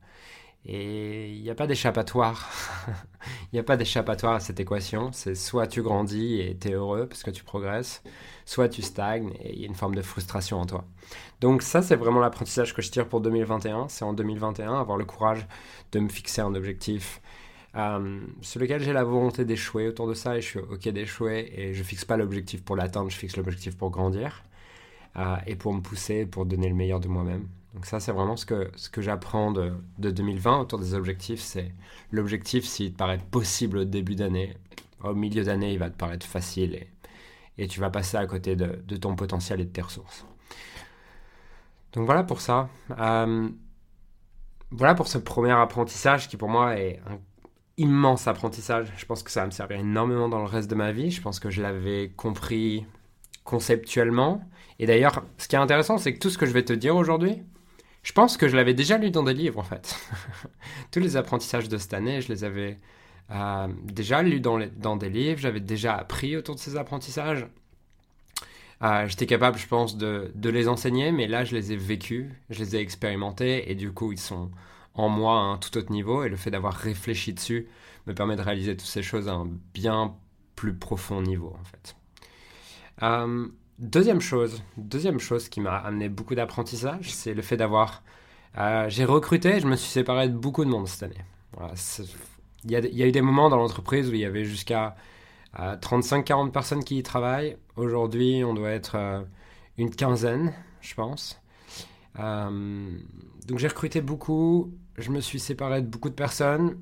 Et 0.68 1.30
il 1.32 1.44
n'y 1.44 1.50
a 1.50 1.56
pas 1.56 1.68
d'échappatoire. 1.68 2.50
Il 3.52 3.56
n'y 3.56 3.60
a 3.60 3.64
pas 3.64 3.78
d'échappatoire 3.78 4.36
à 4.36 4.40
cette 4.40 4.60
équation. 4.60 5.12
C'est 5.12 5.36
soit 5.36 5.68
tu 5.68 5.82
grandis 5.82 6.42
et 6.42 6.58
tu 6.58 6.70
es 6.70 6.72
heureux 6.74 7.08
parce 7.08 7.24
que 7.24 7.32
tu 7.32 7.44
progresses, 7.44 8.04
soit 8.46 8.70
tu 8.70 8.82
stagnes 8.82 9.32
et 9.42 9.54
il 9.54 9.60
y 9.60 9.64
a 9.64 9.68
une 9.68 9.76
forme 9.76 9.96
de 9.96 10.02
frustration 10.02 10.60
en 10.60 10.66
toi. 10.66 10.86
Donc 11.42 11.62
ça, 11.62 11.82
c'est 11.82 11.96
vraiment 11.96 12.20
l'apprentissage 12.20 12.74
que 12.74 12.82
je 12.82 12.92
tire 12.92 13.08
pour 13.08 13.22
2021. 13.22 13.88
C'est 13.88 14.06
en 14.06 14.14
2021 14.14 14.80
avoir 14.80 14.98
le 14.98 15.06
courage 15.06 15.48
de 15.92 16.00
me 16.00 16.10
fixer 16.10 16.42
un 16.42 16.54
objectif 16.54 17.22
euh, 17.76 18.20
sur 18.42 18.60
lequel 18.60 18.82
j'ai 18.82 18.94
la 18.94 19.04
volonté 19.04 19.44
d'échouer 19.46 19.88
autour 19.88 20.08
de 20.08 20.14
ça 20.14 20.38
et 20.38 20.42
je 20.42 20.48
suis 20.48 20.60
ok 20.60 20.90
d'échouer 20.90 21.52
et 21.56 21.74
je 21.74 21.84
fixe 21.84 22.06
pas 22.06 22.18
l'objectif 22.18 22.64
pour 22.64 22.76
l'atteindre, 22.76 23.10
je 23.10 23.18
fixe 23.18 23.38
l'objectif 23.38 23.76
pour 23.76 23.90
grandir 23.92 24.44
et 25.46 25.56
pour 25.56 25.74
me 25.74 25.82
pousser, 25.82 26.26
pour 26.26 26.46
donner 26.46 26.70
le 26.70 26.76
meilleur 26.76 27.00
de 27.00 27.08
moi-même. 27.08 27.48
Donc 27.76 27.86
ça, 27.86 28.00
c'est 28.00 28.14
vraiment 28.14 28.38
ce 28.38 28.46
que, 28.46 28.72
ce 28.78 28.90
que 28.90 29.02
j'apprends 29.02 29.52
de, 29.52 29.74
de, 30.00 30.10
2020 30.10 30.60
autour 30.60 30.80
des 30.80 30.94
objectifs. 30.94 31.42
C'est 31.42 31.74
l'objectif, 32.12 32.64
s'il 32.64 32.94
te 32.94 32.98
paraît 32.98 33.20
possible 33.32 33.80
au 33.80 33.84
début 33.84 34.16
d'année, 34.16 34.56
au 35.04 35.14
milieu 35.14 35.44
d'année, 35.44 35.74
il 35.74 35.80
va 35.80 35.90
te 35.90 35.98
paraître 35.98 36.26
facile 36.26 36.76
et, 36.76 36.90
et 37.58 37.68
tu 37.68 37.82
vas 37.82 37.90
passer 37.90 38.16
à 38.16 38.26
côté 38.26 38.56
de, 38.56 38.82
de, 38.88 38.96
ton 38.96 39.16
potentiel 39.16 39.60
et 39.60 39.66
de 39.66 39.70
tes 39.70 39.82
ressources. 39.82 40.26
Donc 41.92 42.06
voilà 42.06 42.24
pour 42.24 42.40
ça. 42.40 42.70
Euh, 42.98 43.50
voilà 44.72 44.96
pour 44.96 45.08
ce 45.08 45.18
premier 45.18 45.52
apprentissage 45.52 46.28
qui 46.28 46.38
pour 46.38 46.50
moi 46.50 46.78
est 46.78 47.02
un 47.08 47.20
immense 47.78 48.28
apprentissage. 48.28 48.92
Je 48.96 49.06
pense 49.06 49.22
que 49.22 49.32
ça 49.32 49.42
va 49.42 49.48
me 49.48 49.52
servir 49.52 49.80
énormément 49.80 50.30
dans 50.30 50.40
le 50.40 50.46
reste 50.46 50.70
de 50.70 50.76
ma 50.76 50.92
vie. 50.94 51.12
Je 51.12 51.22
pense 51.22 51.40
que 51.40 51.50
je 51.50 51.62
l'avais 51.62 52.12
compris 52.16 52.86
conceptuellement. 53.46 54.42
Et 54.80 54.86
d'ailleurs, 54.86 55.24
ce 55.38 55.48
qui 55.48 55.56
est 55.56 55.60
intéressant, 55.60 55.98
c'est 55.98 56.14
que 56.14 56.20
tout 56.20 56.30
ce 56.30 56.38
que 56.38 56.46
je 56.46 56.52
vais 56.52 56.66
te 56.66 56.74
dire 56.74 56.98
aujourd'hui, 56.98 57.42
je 58.04 58.12
pense 58.12 58.36
que 58.36 58.50
je 58.50 58.56
l'avais 58.58 58.74
déjà 58.74 58.98
lu 58.98 59.10
dans 59.10 59.24
des 59.24 59.34
livres 59.34 59.60
en 59.60 59.64
fait. 59.64 59.98
Tous 60.92 61.00
les 61.00 61.16
apprentissages 61.16 61.70
de 61.70 61.78
cette 61.78 61.94
année, 61.94 62.22
je 62.22 62.28
les 62.28 62.44
avais 62.44 62.78
euh, 63.32 63.68
déjà 63.84 64.22
lus 64.22 64.42
dans, 64.42 64.60
dans 64.78 64.96
des 64.96 65.10
livres, 65.10 65.40
j'avais 65.40 65.60
déjà 65.60 65.96
appris 65.96 66.36
autour 66.36 66.56
de 66.56 66.60
ces 66.60 66.76
apprentissages. 66.76 67.48
Euh, 68.84 69.08
j'étais 69.08 69.26
capable, 69.26 69.58
je 69.58 69.68
pense, 69.68 69.98
de, 69.98 70.32
de, 70.36 70.50
les 70.50 70.68
enseigner, 70.68 71.12
mais 71.12 71.28
là, 71.28 71.46
je 71.46 71.56
les 71.56 71.72
ai 71.72 71.78
vécus, 71.78 72.30
je 72.50 72.60
les 72.60 72.76
ai 72.76 72.80
expérimentés, 72.80 73.72
et 73.72 73.76
du 73.76 73.92
coup, 73.92 74.12
ils 74.12 74.20
sont 74.20 74.52
en 74.94 75.10
moi 75.10 75.40
à 75.40 75.44
un 75.44 75.58
tout 75.58 75.76
autre 75.78 75.92
niveau, 75.92 76.24
et 76.24 76.30
le 76.30 76.36
fait 76.36 76.52
d'avoir 76.52 76.74
réfléchi 76.74 77.34
dessus 77.34 77.68
me 78.06 78.14
permet 78.14 78.36
de 78.36 78.42
réaliser 78.42 78.76
toutes 78.76 78.88
ces 78.88 79.02
choses 79.02 79.30
à 79.30 79.34
un 79.34 79.50
bien 79.74 80.14
plus 80.56 80.76
profond 80.76 81.22
niveau, 81.22 81.56
en 81.60 81.64
fait. 81.64 81.96
Euh, 83.04 83.48
deuxième 83.80 84.22
chose, 84.22 84.64
deuxième 84.78 85.20
chose 85.20 85.50
qui 85.50 85.62
m'a 85.62 85.78
amené 85.78 86.10
beaucoup 86.10 86.36
d'apprentissage, 86.36 87.12
c'est 87.12 87.34
le 87.34 87.42
fait 87.42 87.58
d'avoir... 87.58 88.04
Euh, 88.58 88.88
j'ai 88.90 89.06
recruté, 89.06 89.60
je 89.60 89.68
me 89.68 89.76
suis 89.76 89.90
séparé 89.90 90.30
de 90.30 90.34
beaucoup 90.34 90.64
de 90.64 90.70
monde 90.70 90.88
cette 90.88 91.04
année. 91.04 91.26
il, 92.64 92.72
y 92.72 93.04
a, 93.04 93.08
eu 93.08 93.12
des 93.12 93.22
moments 93.22 93.50
dans 93.50 93.58
l'entreprise 93.58 94.10
où 94.10 94.14
il 94.14 94.22
y 94.22 94.26
avait 94.26 94.46
jusqu'à 94.46 94.96
35-40 95.58 96.52
personnes 96.52 96.84
qui 96.84 96.98
y 96.98 97.04
travaillent. 97.04 97.58
Aujourd'hui, 97.76 98.44
on 98.44 98.54
doit 98.54 98.72
être 98.72 98.96
euh, 98.96 99.22
une 99.78 99.94
quinzaine, 99.94 100.54
je 100.82 100.94
pense. 100.96 101.40
Euh, 102.20 102.98
donc 103.48 103.60
j'ai 103.60 103.68
recruté 103.68 104.02
beaucoup, 104.02 104.74
je 104.98 105.12
me 105.12 105.20
suis 105.20 105.40
séparé 105.40 105.82
de 105.82 105.88
beaucoup 105.88 106.10
de 106.10 106.16
personnes, 106.16 106.78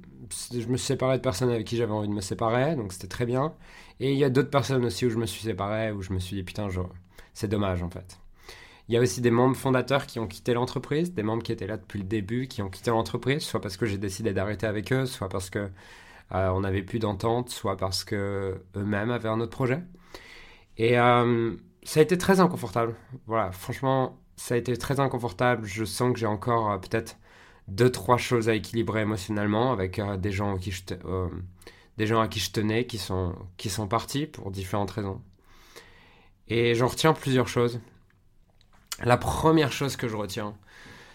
je 0.51 0.67
me 0.67 0.77
suis 0.77 0.87
séparé 0.87 1.17
de 1.17 1.21
personnes 1.21 1.49
avec 1.49 1.65
qui 1.67 1.77
j'avais 1.77 1.91
envie 1.91 2.07
de 2.07 2.13
me 2.13 2.21
séparer, 2.21 2.75
donc 2.75 2.93
c'était 2.93 3.07
très 3.07 3.25
bien. 3.25 3.53
Et 3.99 4.11
il 4.13 4.17
y 4.17 4.23
a 4.23 4.29
d'autres 4.29 4.49
personnes 4.49 4.85
aussi 4.85 5.05
où 5.05 5.09
je 5.09 5.17
me 5.17 5.25
suis 5.25 5.43
séparé, 5.43 5.91
où 5.91 6.01
je 6.01 6.13
me 6.13 6.19
suis 6.19 6.35
dit 6.35 6.43
putain, 6.43 6.67
c'est 7.33 7.47
dommage 7.47 7.83
en 7.83 7.89
fait. 7.89 8.19
Il 8.89 8.95
y 8.95 8.97
a 8.97 9.01
aussi 9.01 9.21
des 9.21 9.31
membres 9.31 9.55
fondateurs 9.55 10.05
qui 10.07 10.19
ont 10.19 10.27
quitté 10.27 10.53
l'entreprise, 10.53 11.13
des 11.13 11.23
membres 11.23 11.41
qui 11.43 11.51
étaient 11.53 11.67
là 11.67 11.77
depuis 11.77 11.99
le 11.99 12.05
début, 12.05 12.47
qui 12.47 12.61
ont 12.61 12.69
quitté 12.69 12.91
l'entreprise, 12.91 13.41
soit 13.41 13.61
parce 13.61 13.77
que 13.77 13.85
j'ai 13.85 13.97
décidé 13.97 14.33
d'arrêter 14.33 14.67
avec 14.67 14.91
eux, 14.91 15.05
soit 15.05 15.29
parce 15.29 15.49
que 15.49 15.69
euh, 16.33 16.49
on 16.49 16.61
n'avait 16.61 16.83
plus 16.83 16.99
d'entente, 16.99 17.49
soit 17.49 17.77
parce 17.77 18.03
que 18.03 18.61
eux-mêmes 18.75 19.11
avaient 19.11 19.29
un 19.29 19.39
autre 19.39 19.51
projet. 19.51 19.81
Et 20.77 20.99
euh, 20.99 21.55
ça 21.83 21.99
a 21.99 22.03
été 22.03 22.17
très 22.17 22.39
inconfortable. 22.39 22.95
Voilà, 23.27 23.51
franchement, 23.51 24.17
ça 24.35 24.55
a 24.55 24.57
été 24.57 24.75
très 24.77 24.99
inconfortable. 24.99 25.65
Je 25.65 25.85
sens 25.85 26.13
que 26.13 26.19
j'ai 26.19 26.25
encore 26.25 26.71
euh, 26.71 26.77
peut-être 26.77 27.17
deux, 27.67 27.91
trois 27.91 28.17
choses 28.17 28.49
à 28.49 28.55
équilibrer 28.55 29.01
émotionnellement 29.01 29.71
avec 29.71 30.01
des, 30.19 30.31
gens 30.31 30.57
qui 30.57 30.71
je 30.71 30.81
des 31.97 32.07
gens 32.07 32.19
à 32.19 32.27
qui 32.27 32.39
je 32.39 32.51
tenais 32.51 32.85
qui 32.85 32.97
sont, 32.97 33.87
partis 33.89 34.25
pour 34.25 34.51
différentes 34.51 34.91
raisons. 34.91 35.21
Et 36.47 36.75
j'en 36.75 36.87
retiens 36.87 37.13
plusieurs 37.13 37.47
choses. 37.47 37.79
La 39.03 39.17
première 39.17 39.71
chose 39.71 39.95
que 39.95 40.07
je 40.07 40.15
retiens, 40.15 40.55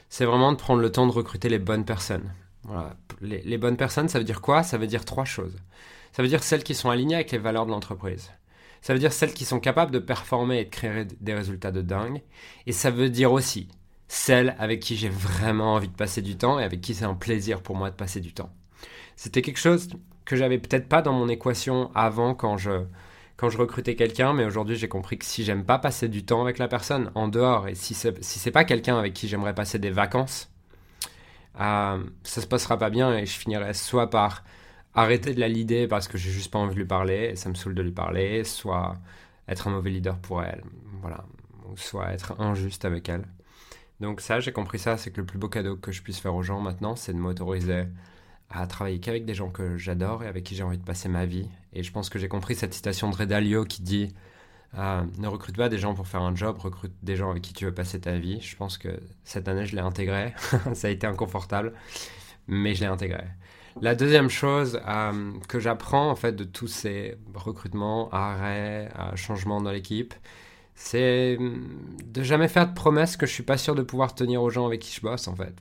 c'est 0.08 0.24
vraiment 0.24 0.52
de 0.52 0.56
prendre 0.56 0.80
le 0.80 0.90
temps 0.90 1.06
de 1.06 1.12
recruter 1.12 1.48
les 1.48 1.58
bonnes 1.58 1.84
personnes. 1.84 2.32
Les, 3.20 3.42
les, 3.42 3.58
bonnes 3.58 3.76
personnes, 3.76 4.08
ça 4.08 4.18
veut 4.18 4.24
dire 4.24 4.40
quoi? 4.40 4.62
Ça 4.62 4.78
veut 4.78 4.86
dire 4.86 5.04
trois 5.04 5.24
choses. 5.24 5.56
Ça 6.12 6.22
veut 6.22 6.28
dire 6.28 6.42
celles 6.42 6.64
qui 6.64 6.74
sont 6.74 6.90
alignées 6.90 7.14
avec 7.14 7.30
les 7.30 7.38
valeurs 7.38 7.66
de 7.66 7.70
l'entreprise. 7.70 8.30
Ça 8.82 8.92
veut 8.92 8.98
dire 8.98 9.12
celles 9.12 9.34
qui 9.34 9.44
sont 9.44 9.60
capables 9.60 9.90
de 9.90 9.98
performer 9.98 10.60
et 10.60 10.64
de 10.64 10.70
créer 10.70 11.06
des 11.20 11.34
résultats 11.34 11.72
de 11.72 11.82
dingue. 11.82 12.22
Et 12.66 12.72
ça 12.72 12.90
veut 12.90 13.10
dire 13.10 13.32
aussi 13.32 13.68
celles 14.08 14.56
avec 14.58 14.80
qui 14.80 14.96
j'ai 14.96 15.10
vraiment 15.10 15.74
envie 15.74 15.88
de 15.88 15.94
passer 15.94 16.22
du 16.22 16.36
temps 16.36 16.58
et 16.58 16.64
avec 16.64 16.80
qui 16.80 16.94
c'est 16.94 17.04
un 17.04 17.14
plaisir 17.14 17.62
pour 17.62 17.76
moi 17.76 17.90
de 17.90 17.96
passer 17.96 18.20
du 18.20 18.32
temps. 18.32 18.50
C'était 19.16 19.42
quelque 19.42 19.58
chose 19.58 19.90
que 20.24 20.36
j'avais 20.36 20.58
peut-être 20.58 20.88
pas 20.88 21.02
dans 21.02 21.12
mon 21.12 21.28
équation 21.28 21.90
avant 21.94 22.34
quand 22.34 22.56
je, 22.56 22.84
quand 23.36 23.50
je 23.50 23.58
recrutais 23.58 23.96
quelqu'un, 23.96 24.32
mais 24.32 24.44
aujourd'hui 24.44 24.76
j'ai 24.76 24.88
compris 24.88 25.18
que 25.18 25.24
si 25.24 25.44
j'aime 25.44 25.64
pas 25.64 25.78
passer 25.78 26.08
du 26.08 26.24
temps 26.24 26.42
avec 26.42 26.58
la 26.58 26.68
personne 26.68 27.10
en 27.14 27.28
dehors 27.28 27.68
et 27.68 27.74
si 27.74 27.94
c'est 27.94 28.22
si 28.22 28.50
pas 28.50 28.64
quelqu'un 28.64 28.98
avec 28.98 29.12
qui 29.12 29.28
j'aimerais 29.28 29.54
passer 29.54 29.78
des 29.78 29.90
vacances, 29.90 30.50
euh, 31.60 32.02
ça 32.22 32.40
se 32.40 32.46
passera 32.46 32.78
pas 32.78 32.90
bien 32.90 33.16
et 33.16 33.26
je 33.26 33.32
finirai 33.32 33.74
soit 33.74 34.08
par 34.08 34.44
arrêter 35.00 35.34
de 35.34 35.40
la 35.40 35.48
leader 35.48 35.88
parce 35.88 36.08
que 36.08 36.18
j'ai 36.18 36.30
juste 36.30 36.50
pas 36.50 36.58
envie 36.58 36.74
de 36.74 36.80
lui 36.80 36.86
parler 36.86 37.30
et 37.32 37.36
ça 37.36 37.48
me 37.48 37.54
saoule 37.54 37.74
de 37.74 37.82
lui 37.82 37.92
parler, 37.92 38.44
soit 38.44 38.96
être 39.48 39.68
un 39.68 39.70
mauvais 39.70 39.90
leader 39.90 40.18
pour 40.18 40.42
elle, 40.42 40.62
voilà, 41.00 41.24
soit 41.76 42.12
être 42.12 42.40
injuste 42.40 42.84
avec 42.84 43.08
elle. 43.08 43.24
Donc 44.00 44.20
ça, 44.20 44.40
j'ai 44.40 44.52
compris 44.52 44.78
ça, 44.78 44.96
c'est 44.96 45.10
que 45.10 45.20
le 45.20 45.26
plus 45.26 45.38
beau 45.38 45.48
cadeau 45.48 45.76
que 45.76 45.92
je 45.92 46.02
puisse 46.02 46.20
faire 46.20 46.34
aux 46.34 46.42
gens 46.42 46.60
maintenant, 46.60 46.96
c'est 46.96 47.12
de 47.12 47.18
m'autoriser 47.18 47.84
à 48.50 48.66
travailler 48.66 49.00
qu'avec 49.00 49.24
des 49.24 49.34
gens 49.34 49.50
que 49.50 49.76
j'adore 49.76 50.24
et 50.24 50.26
avec 50.26 50.44
qui 50.44 50.54
j'ai 50.54 50.62
envie 50.62 50.78
de 50.78 50.84
passer 50.84 51.08
ma 51.08 51.26
vie. 51.26 51.48
Et 51.72 51.82
je 51.82 51.92
pense 51.92 52.08
que 52.08 52.18
j'ai 52.18 52.28
compris 52.28 52.54
cette 52.54 52.74
citation 52.74 53.10
de 53.10 53.16
Redalio 53.16 53.64
qui 53.64 53.82
dit 53.82 54.14
euh, 54.76 55.02
ne 55.18 55.26
recrute 55.28 55.56
pas 55.56 55.68
des 55.68 55.78
gens 55.78 55.94
pour 55.94 56.06
faire 56.06 56.22
un 56.22 56.34
job, 56.34 56.58
recrute 56.58 56.92
des 57.02 57.16
gens 57.16 57.30
avec 57.30 57.42
qui 57.42 57.52
tu 57.52 57.64
veux 57.64 57.74
passer 57.74 58.00
ta 58.00 58.16
vie. 58.18 58.40
Je 58.40 58.56
pense 58.56 58.78
que 58.78 59.00
cette 59.24 59.48
année, 59.48 59.66
je 59.66 59.74
l'ai 59.76 59.82
intégré. 59.82 60.34
ça 60.74 60.88
a 60.88 60.90
été 60.90 61.06
inconfortable, 61.06 61.72
mais 62.46 62.74
je 62.74 62.80
l'ai 62.80 62.86
intégré. 62.86 63.24
La 63.80 63.94
deuxième 63.94 64.28
chose 64.28 64.80
euh, 64.88 65.32
que 65.48 65.60
j'apprends 65.60 66.10
en 66.10 66.16
fait 66.16 66.32
de 66.32 66.44
tous 66.44 66.66
ces 66.66 67.16
recrutements, 67.34 68.08
arrêts, 68.10 68.90
euh, 68.98 69.14
changements 69.14 69.60
dans 69.60 69.70
l'équipe, 69.70 70.14
c'est 70.74 71.36
hum, 71.38 71.68
de 72.04 72.22
jamais 72.22 72.48
faire 72.48 72.68
de 72.68 72.74
promesses 72.74 73.16
que 73.16 73.26
je 73.26 73.32
suis 73.32 73.42
pas 73.42 73.58
sûr 73.58 73.74
de 73.74 73.82
pouvoir 73.82 74.14
tenir 74.14 74.42
aux 74.42 74.50
gens 74.50 74.66
avec 74.66 74.80
qui 74.80 74.92
je 74.92 75.00
bosse 75.00 75.28
en 75.28 75.36
fait. 75.36 75.54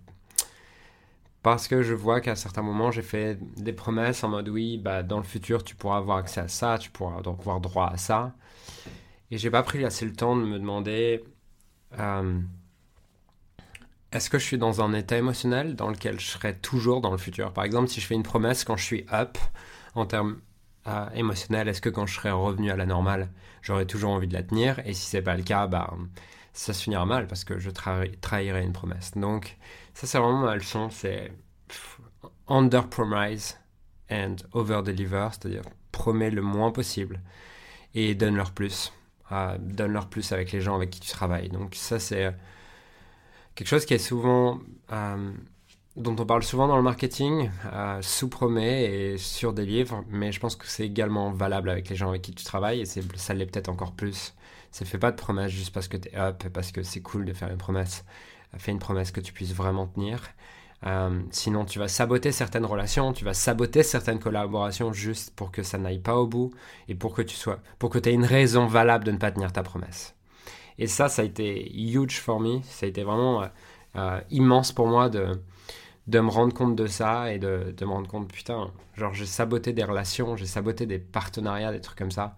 Parce 1.43 1.67
que 1.67 1.81
je 1.83 1.93
vois 1.93 2.19
qu'à 2.21 2.36
certains 2.36 2.62
moments, 2.62 2.91
j'ai 2.91 3.01
fait 3.03 3.38
des 3.57 3.74
promesses 3.74 4.24
en 4.24 4.29
mode 4.29 4.50
oui, 4.50 4.77
bah, 4.77 5.03
dans 5.03 5.17
le 5.17 5.24
futur, 5.24 5.63
tu 5.63 5.75
pourras 5.75 5.97
avoir 5.97 6.17
accès 6.17 6.41
à 6.41 6.47
ça, 6.47 6.77
tu 6.77 6.89
pourras 6.91 7.21
donc 7.21 7.39
avoir 7.39 7.62
droit 7.62 7.89
à 7.93 7.97
ça. 7.97 8.33
Et 9.31 9.38
j'ai 9.38 9.51
pas 9.51 9.63
pris 9.63 9.86
assez 9.86 10.05
le 10.05 10.13
temps 10.13 10.36
de 10.36 10.43
me 10.43 10.59
demander 10.59 11.24
euh, 12.00 12.39
est-ce 14.12 14.30
que 14.30 14.40
je 14.40 14.46
suis 14.46 14.58
dans 14.58 14.82
un 14.82 14.94
état 14.94 15.18
émotionnel 15.18 15.76
dans 15.76 15.90
lequel 15.90 16.20
je 16.20 16.26
serai 16.28 16.56
toujours 16.56 17.02
dans 17.02 17.12
le 17.12 17.18
futur? 17.18 17.52
Par 17.54 17.64
exemple, 17.64 17.90
si 17.90 18.02
je 18.02 18.06
fais 18.08 18.16
une 18.16 18.24
promesse 18.24 18.64
quand 18.64 18.78
je 18.78 18.84
suis 18.84 19.06
up 19.12 19.38
en 19.96 20.06
termes 20.06 20.40
euh, 20.88 21.10
émotionnels, 21.14 21.68
est-ce 21.68 21.82
que 21.82 21.90
quand 21.90 22.06
je 22.06 22.16
serai 22.16 22.32
revenu 22.32 22.72
à 22.72 22.76
la 22.76 22.86
normale, 22.86 23.30
j'aurai 23.62 23.86
toujours 23.86 24.12
envie 24.12 24.28
de 24.28 24.34
la 24.34 24.44
tenir? 24.44 24.80
Et 24.86 24.94
si 24.94 25.06
c'est 25.06 25.22
pas 25.22 25.36
le 25.36 25.44
cas, 25.44 25.68
bah, 25.68 25.94
ça 26.54 26.74
se 26.74 26.84
finira 26.84 27.06
mal 27.06 27.28
parce 27.28 27.44
que 27.44 27.60
je 27.60 27.70
trahirai 27.70 28.64
une 28.64 28.74
promesse. 28.74 29.12
Donc, 29.16 29.58
ça, 29.94 30.08
c'est 30.08 30.20
vraiment 30.20 30.40
ma 30.46 30.56
leçon 30.56 30.90
c'est 30.90 31.32
under 32.48 32.88
promise 32.88 33.58
and 34.10 34.38
over 34.54 34.82
deliver, 34.84 35.30
c'est-à-dire 35.32 35.64
promets 35.92 36.32
le 36.32 36.42
moins 36.42 36.72
possible 36.72 37.20
et 37.94 38.16
donne-leur 38.16 38.52
plus 38.52 38.94
donne-leur 39.60 40.08
plus 40.08 40.32
avec 40.32 40.52
les 40.52 40.62
gens 40.62 40.76
avec 40.76 40.90
qui 40.90 41.00
tu 41.00 41.10
travailles. 41.10 41.50
Donc 41.50 41.76
ça, 41.76 42.00
c'est 42.00 42.26
euh, 42.26 42.32
quelque 43.58 43.68
chose 43.68 43.86
qui 43.86 43.94
est 43.94 43.98
souvent... 44.00 44.60
Euh, 44.94 45.32
dont 45.98 46.16
on 46.20 46.28
parle 46.28 46.44
souvent 46.44 46.68
dans 46.68 46.78
le 46.78 46.84
marketing, 46.84 47.50
euh, 47.74 48.00
sous 48.04 48.30
promet 48.30 48.84
et 48.84 49.18
sur 49.18 49.52
des 49.52 49.66
livres, 49.66 50.04
mais 50.10 50.32
je 50.32 50.40
pense 50.40 50.56
que 50.56 50.68
c'est 50.68 50.86
également 50.86 51.32
valable 51.32 51.72
avec 51.72 51.90
les 51.90 51.96
gens 51.96 52.10
avec 52.10 52.22
qui 52.22 52.34
tu 52.34 52.44
travailles 52.44 52.82
et 52.82 52.86
ça 52.86 53.34
l'est 53.34 53.48
peut-être 53.48 53.70
encore 53.70 53.94
plus. 53.94 54.36
Ça 54.70 54.86
fait 54.86 55.00
pas 55.00 55.10
de 55.10 55.16
promesse 55.16 55.52
juste 55.52 55.74
parce 55.74 55.88
que 55.88 55.98
tu 55.98 56.16
up, 56.16 56.44
parce 56.54 56.72
que 56.72 56.84
c'est 56.84 57.02
cool 57.02 57.26
de 57.26 57.34
faire 57.34 57.50
une 57.50 57.58
promesse. 57.58 58.06
Fais 58.60 58.72
une 58.72 58.78
promesse 58.78 59.12
que 59.12 59.22
tu 59.22 59.34
puisses 59.34 59.56
vraiment 59.56 59.88
tenir 59.88 60.22
euh, 60.86 61.22
sinon, 61.32 61.66
tu 61.66 61.80
vas 61.80 61.88
saboter 61.88 62.32
certaines 62.32 62.66
relations, 62.66 63.14
tu 63.14 63.26
vas 63.26 63.34
saboter 63.34 63.84
certaines 63.84 64.20
collaborations 64.20 64.94
juste 64.94 65.32
pour 65.36 65.52
que 65.52 65.64
ça 65.64 65.78
n'aille 65.78 66.00
pas 66.00 66.16
au 66.16 66.28
bout 66.28 66.52
et 66.88 66.96
pour 66.96 67.14
que 67.14 67.22
tu 67.22 67.36
sois, 67.36 67.60
pour 67.80 67.90
que 67.90 68.00
tu 68.00 68.10
aies 68.10 68.14
une 68.14 68.26
raison 68.26 68.68
valable 68.68 69.04
de 69.04 69.12
ne 69.12 69.18
pas 69.18 69.32
tenir 69.32 69.52
ta 69.52 69.64
promesse. 69.64 70.16
Et 70.79 70.88
ça, 70.88 71.10
ça 71.10 71.22
a 71.22 71.25
été 71.25 71.72
huge 71.75 72.19
for 72.19 72.39
me. 72.39 72.62
Ça 72.63 72.86
a 72.86 72.89
été 72.89 73.03
vraiment 73.03 73.43
euh, 73.43 73.48
euh, 73.96 74.22
immense 74.29 74.72
pour 74.72 74.88
moi 74.88 75.10
de, 75.10 75.41
de 76.07 76.19
me 76.19 76.29
rendre 76.29 76.53
compte 76.53 76.75
de 76.75 76.88
ça 76.88 77.34
et 77.34 77.39
de, 77.39 77.74
me 77.81 77.91
rendre 77.91 78.07
compte, 78.07 78.31
putain, 78.31 78.72
genre 78.96 79.13
j'ai 79.13 79.25
saboté 79.25 79.74
des 79.74 79.84
relations, 79.84 80.36
j'ai 80.36 80.46
saboté 80.46 80.86
des 80.86 81.00
partenariats, 81.00 81.72
des 81.72 81.81
trucs 81.81 81.98
comme 81.98 82.12
ça, 82.12 82.36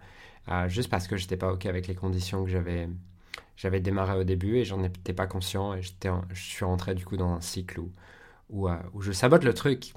juste 0.66 0.90
parce 0.90 1.06
que 1.06 1.16
j'étais 1.16 1.36
pas 1.36 1.52
OK 1.52 1.66
avec 1.66 1.86
les 1.86 1.94
conditions 1.94 2.44
que 2.44 2.50
j'avais 2.50 2.88
j'avais 3.60 3.80
démarré 3.80 4.18
au 4.18 4.24
début 4.24 4.56
et 4.56 4.64
j'en 4.64 4.82
étais 4.82 5.12
pas 5.12 5.26
conscient 5.26 5.74
et 5.74 5.82
j'étais 5.82 6.08
je 6.32 6.42
suis 6.42 6.64
rentré 6.64 6.94
du 6.94 7.04
coup 7.04 7.18
dans 7.18 7.28
un 7.32 7.42
cycle 7.42 7.80
où 8.48 8.68
euh, 8.68 8.76
où, 8.94 9.02
je 9.02 9.12
sabote 9.12 9.44
le 9.44 9.52
truc 9.52 9.92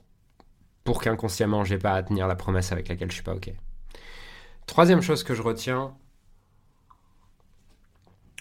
pour 0.84 1.02
qu'inconsciemment 1.02 1.64
j'ai 1.64 1.78
pas 1.78 1.94
à 1.94 2.04
tenir 2.04 2.28
la 2.28 2.36
promesse 2.36 2.74
avec 2.74 2.90
laquelle 2.90 3.10
je 3.10 3.16
suis 3.16 3.24
pas 3.24 3.34
ok. 3.34 3.54
Troisième 4.66 5.02
chose 5.02 5.24
que 5.24 5.34
je 5.34 5.42
retiens, 5.42 5.94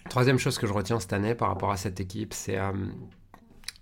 troisième 0.08 0.38
chose 0.38 0.58
que 0.58 0.66
je 0.66 0.72
retiens 0.72 1.00
cette 1.00 1.12
année 1.12 1.34
par 1.34 1.48
rapport 1.48 1.70
à 1.70 1.76
cette 1.76 2.00
équipe, 2.00 2.34
c'est 2.34 2.58
euh, 2.58 2.72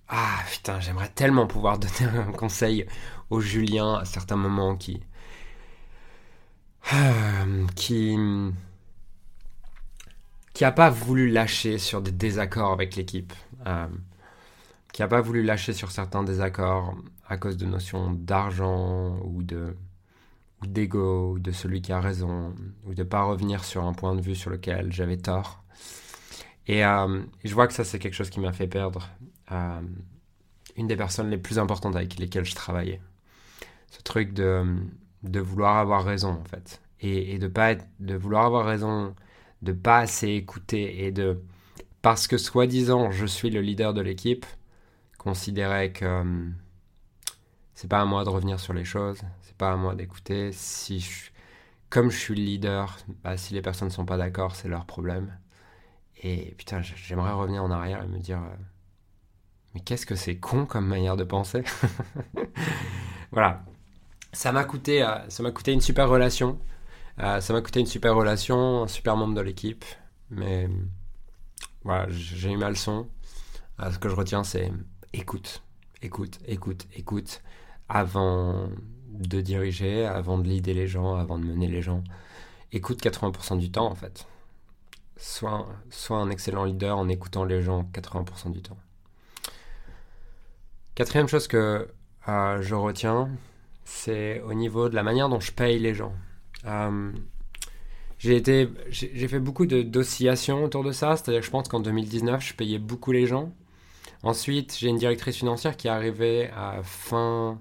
ah 0.08 0.38
putain 0.50 0.80
j'aimerais 0.80 1.08
tellement 1.08 1.46
pouvoir 1.46 1.78
donner 2.00 2.18
un 2.18 2.32
conseil 2.32 2.86
au 3.30 3.40
Julien 3.40 3.94
à 3.94 4.04
certains 4.04 4.36
moments 4.36 4.76
qui 4.76 5.00
euh, 6.92 7.66
qui 7.76 8.16
qui 10.52 10.64
a 10.64 10.72
pas 10.72 10.90
voulu 10.90 11.30
lâcher 11.30 11.78
sur 11.78 12.02
des 12.02 12.12
désaccords 12.12 12.72
avec 12.72 12.96
l'équipe 12.96 13.32
qui 14.92 15.02
n'a 15.02 15.08
pas 15.08 15.20
voulu 15.20 15.42
lâcher 15.42 15.72
sur 15.72 15.90
certains 15.90 16.22
désaccords 16.22 16.94
à 17.28 17.36
cause 17.36 17.56
de 17.56 17.66
notions 17.66 18.10
d'argent 18.10 19.18
ou 19.24 19.42
de, 19.42 19.76
ou 20.62 20.66
d'ego, 20.66 21.32
ou 21.32 21.38
de 21.38 21.52
celui 21.52 21.80
qui 21.80 21.92
a 21.92 22.00
raison, 22.00 22.54
ou 22.86 22.94
de 22.94 23.02
pas 23.02 23.22
revenir 23.22 23.64
sur 23.64 23.84
un 23.84 23.92
point 23.92 24.14
de 24.14 24.20
vue 24.20 24.34
sur 24.34 24.50
lequel 24.50 24.92
j'avais 24.92 25.16
tort. 25.16 25.62
Et 26.70 26.84
euh, 26.84 27.20
je 27.42 27.52
vois 27.52 27.66
que 27.66 27.72
ça, 27.72 27.82
c'est 27.82 27.98
quelque 27.98 28.14
chose 28.14 28.30
qui 28.30 28.38
m'a 28.38 28.52
fait 28.52 28.68
perdre 28.68 29.08
euh, 29.50 29.80
une 30.76 30.86
des 30.86 30.94
personnes 30.94 31.28
les 31.28 31.36
plus 31.36 31.58
importantes 31.58 31.96
avec 31.96 32.16
lesquelles 32.16 32.44
je 32.44 32.54
travaillais. 32.54 33.00
Ce 33.88 34.00
truc 34.02 34.32
de, 34.32 34.76
de 35.24 35.40
vouloir 35.40 35.78
avoir 35.78 36.04
raison, 36.04 36.30
en 36.30 36.44
fait. 36.44 36.80
Et, 37.00 37.40
de, 37.40 37.48
pas 37.48 37.74
de 37.74 38.14
vouloir 38.14 38.46
avoir 38.46 38.66
raison, 38.66 39.16
de 39.62 39.72
pas 39.72 39.98
assez 39.98 40.28
écouter, 40.28 41.06
et 41.06 41.10
de... 41.10 41.42
Parce 42.02 42.28
que 42.28 42.38
soi-disant, 42.38 43.10
je 43.10 43.26
suis 43.26 43.50
le 43.50 43.62
leader 43.62 43.92
de 43.92 44.00
l'équipe, 44.00 44.46
considérer 45.18 45.90
que 45.90 46.04
euh, 46.04 46.50
c'est 47.74 47.88
pas 47.88 48.00
à 48.00 48.04
moi 48.04 48.22
de 48.22 48.28
revenir 48.28 48.60
sur 48.60 48.74
les 48.74 48.84
choses, 48.84 49.22
c'est 49.42 49.56
pas 49.56 49.72
à 49.72 49.76
moi 49.76 49.96
d'écouter. 49.96 50.52
Si 50.52 51.04
comme 51.88 52.12
je 52.12 52.16
suis 52.16 52.36
le 52.36 52.42
leader, 52.42 52.96
bah, 53.24 53.36
si 53.36 53.54
les 53.54 53.60
personnes 53.60 53.88
ne 53.88 53.92
sont 53.92 54.06
pas 54.06 54.18
d'accord, 54.18 54.54
c'est 54.54 54.68
leur 54.68 54.86
problème. 54.86 55.36
Et 56.20 56.54
putain, 56.58 56.82
j'aimerais 56.82 57.32
revenir 57.32 57.64
en 57.64 57.70
arrière 57.70 58.02
et 58.02 58.06
me 58.06 58.18
dire, 58.18 58.38
euh, 58.38 58.56
mais 59.74 59.80
qu'est-ce 59.80 60.06
que 60.06 60.14
c'est 60.14 60.36
con 60.36 60.66
comme 60.66 60.86
manière 60.86 61.16
de 61.16 61.24
penser 61.24 61.62
Voilà, 63.32 63.64
ça 64.32 64.52
m'a 64.52 64.64
coûté, 64.64 65.02
euh, 65.02 65.28
ça 65.28 65.42
m'a 65.42 65.50
coûté 65.50 65.72
une 65.72 65.80
super 65.80 66.08
relation. 66.08 66.58
ça 67.18 67.52
m'a 67.52 67.62
coûté 67.62 67.80
une 67.80 67.86
super 67.86 68.14
relation, 68.14 68.82
un 68.82 68.88
super 68.88 69.16
membre 69.16 69.34
de 69.34 69.40
l'équipe. 69.40 69.84
Mais 70.30 70.68
voilà, 71.84 72.06
j'ai 72.10 72.52
eu 72.52 72.56
ma 72.56 72.68
leçon. 72.70 73.08
ce 73.78 73.98
que 73.98 74.08
je 74.08 74.14
retiens, 74.14 74.44
c'est 74.44 74.70
écoute, 75.12 75.62
écoute, 76.02 76.38
écoute, 76.46 76.86
écoute, 76.94 77.42
avant 77.88 78.68
de 79.10 79.40
diriger, 79.40 80.06
avant 80.06 80.38
de 80.38 80.44
leader 80.48 80.74
les 80.74 80.86
gens, 80.86 81.16
avant 81.16 81.38
de 81.38 81.44
mener 81.44 81.68
les 81.68 81.82
gens. 81.82 82.02
Écoute 82.72 83.02
80% 83.02 83.58
du 83.58 83.70
temps 83.70 83.90
en 83.90 83.94
fait. 83.94 84.26
Sois, 85.20 85.68
sois 85.90 86.16
un 86.16 86.30
excellent 86.30 86.64
leader 86.64 86.96
en 86.96 87.06
écoutant 87.10 87.44
les 87.44 87.60
gens 87.60 87.82
80% 87.92 88.52
du 88.52 88.62
temps. 88.62 88.78
Quatrième 90.94 91.28
chose 91.28 91.46
que 91.46 91.88
euh, 92.26 92.62
je 92.62 92.74
retiens, 92.74 93.28
c'est 93.84 94.40
au 94.40 94.54
niveau 94.54 94.88
de 94.88 94.94
la 94.94 95.02
manière 95.02 95.28
dont 95.28 95.38
je 95.38 95.52
paye 95.52 95.78
les 95.78 95.92
gens. 95.92 96.14
Euh, 96.64 97.12
j'ai 98.18 98.40
fait 99.28 99.38
beaucoup 99.38 99.66
d'oscillations 99.66 100.64
autour 100.64 100.84
de 100.84 100.92
ça, 100.92 101.16
c'est-à-dire 101.16 101.40
que 101.40 101.46
je 101.46 101.50
pense 101.50 101.68
qu'en 101.68 101.80
2019, 101.80 102.42
je 102.42 102.54
payais 102.54 102.78
beaucoup 102.78 103.12
les 103.12 103.26
gens. 103.26 103.52
Ensuite, 104.22 104.74
j'ai 104.78 104.88
une 104.88 104.98
directrice 104.98 105.36
financière 105.36 105.76
qui 105.76 105.88
est 105.88 105.90
arrivée 105.90 106.48
à 106.56 106.80
fin, 106.82 107.60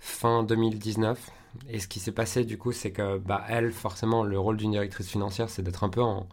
fin 0.00 0.42
2019. 0.42 1.30
Et 1.68 1.78
ce 1.78 1.86
qui 1.86 2.00
s'est 2.00 2.12
passé, 2.12 2.44
du 2.44 2.58
coup, 2.58 2.72
c'est 2.72 2.90
que, 2.90 3.18
bah, 3.18 3.44
elle, 3.48 3.70
forcément, 3.70 4.24
le 4.24 4.38
rôle 4.38 4.56
d'une 4.56 4.72
directrice 4.72 5.08
financière, 5.08 5.48
c'est 5.48 5.62
d'être 5.62 5.84
un 5.84 5.88
peu 5.88 6.02
en, 6.02 6.28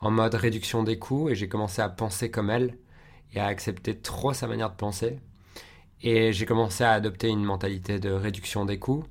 en, 0.00 0.10
mode 0.10 0.34
réduction 0.34 0.82
des 0.82 0.98
coûts. 0.98 1.28
Et 1.28 1.34
j'ai 1.34 1.48
commencé 1.48 1.82
à 1.82 1.88
penser 1.88 2.30
comme 2.30 2.50
elle 2.50 2.76
et 3.34 3.40
à 3.40 3.46
accepter 3.46 3.96
trop 3.96 4.32
sa 4.32 4.46
manière 4.46 4.70
de 4.70 4.76
penser. 4.76 5.18
Et 6.02 6.32
j'ai 6.32 6.46
commencé 6.46 6.84
à 6.84 6.92
adopter 6.92 7.28
une 7.28 7.44
mentalité 7.44 7.98
de 7.98 8.10
réduction 8.10 8.64
des 8.64 8.78
coûts 8.78 9.04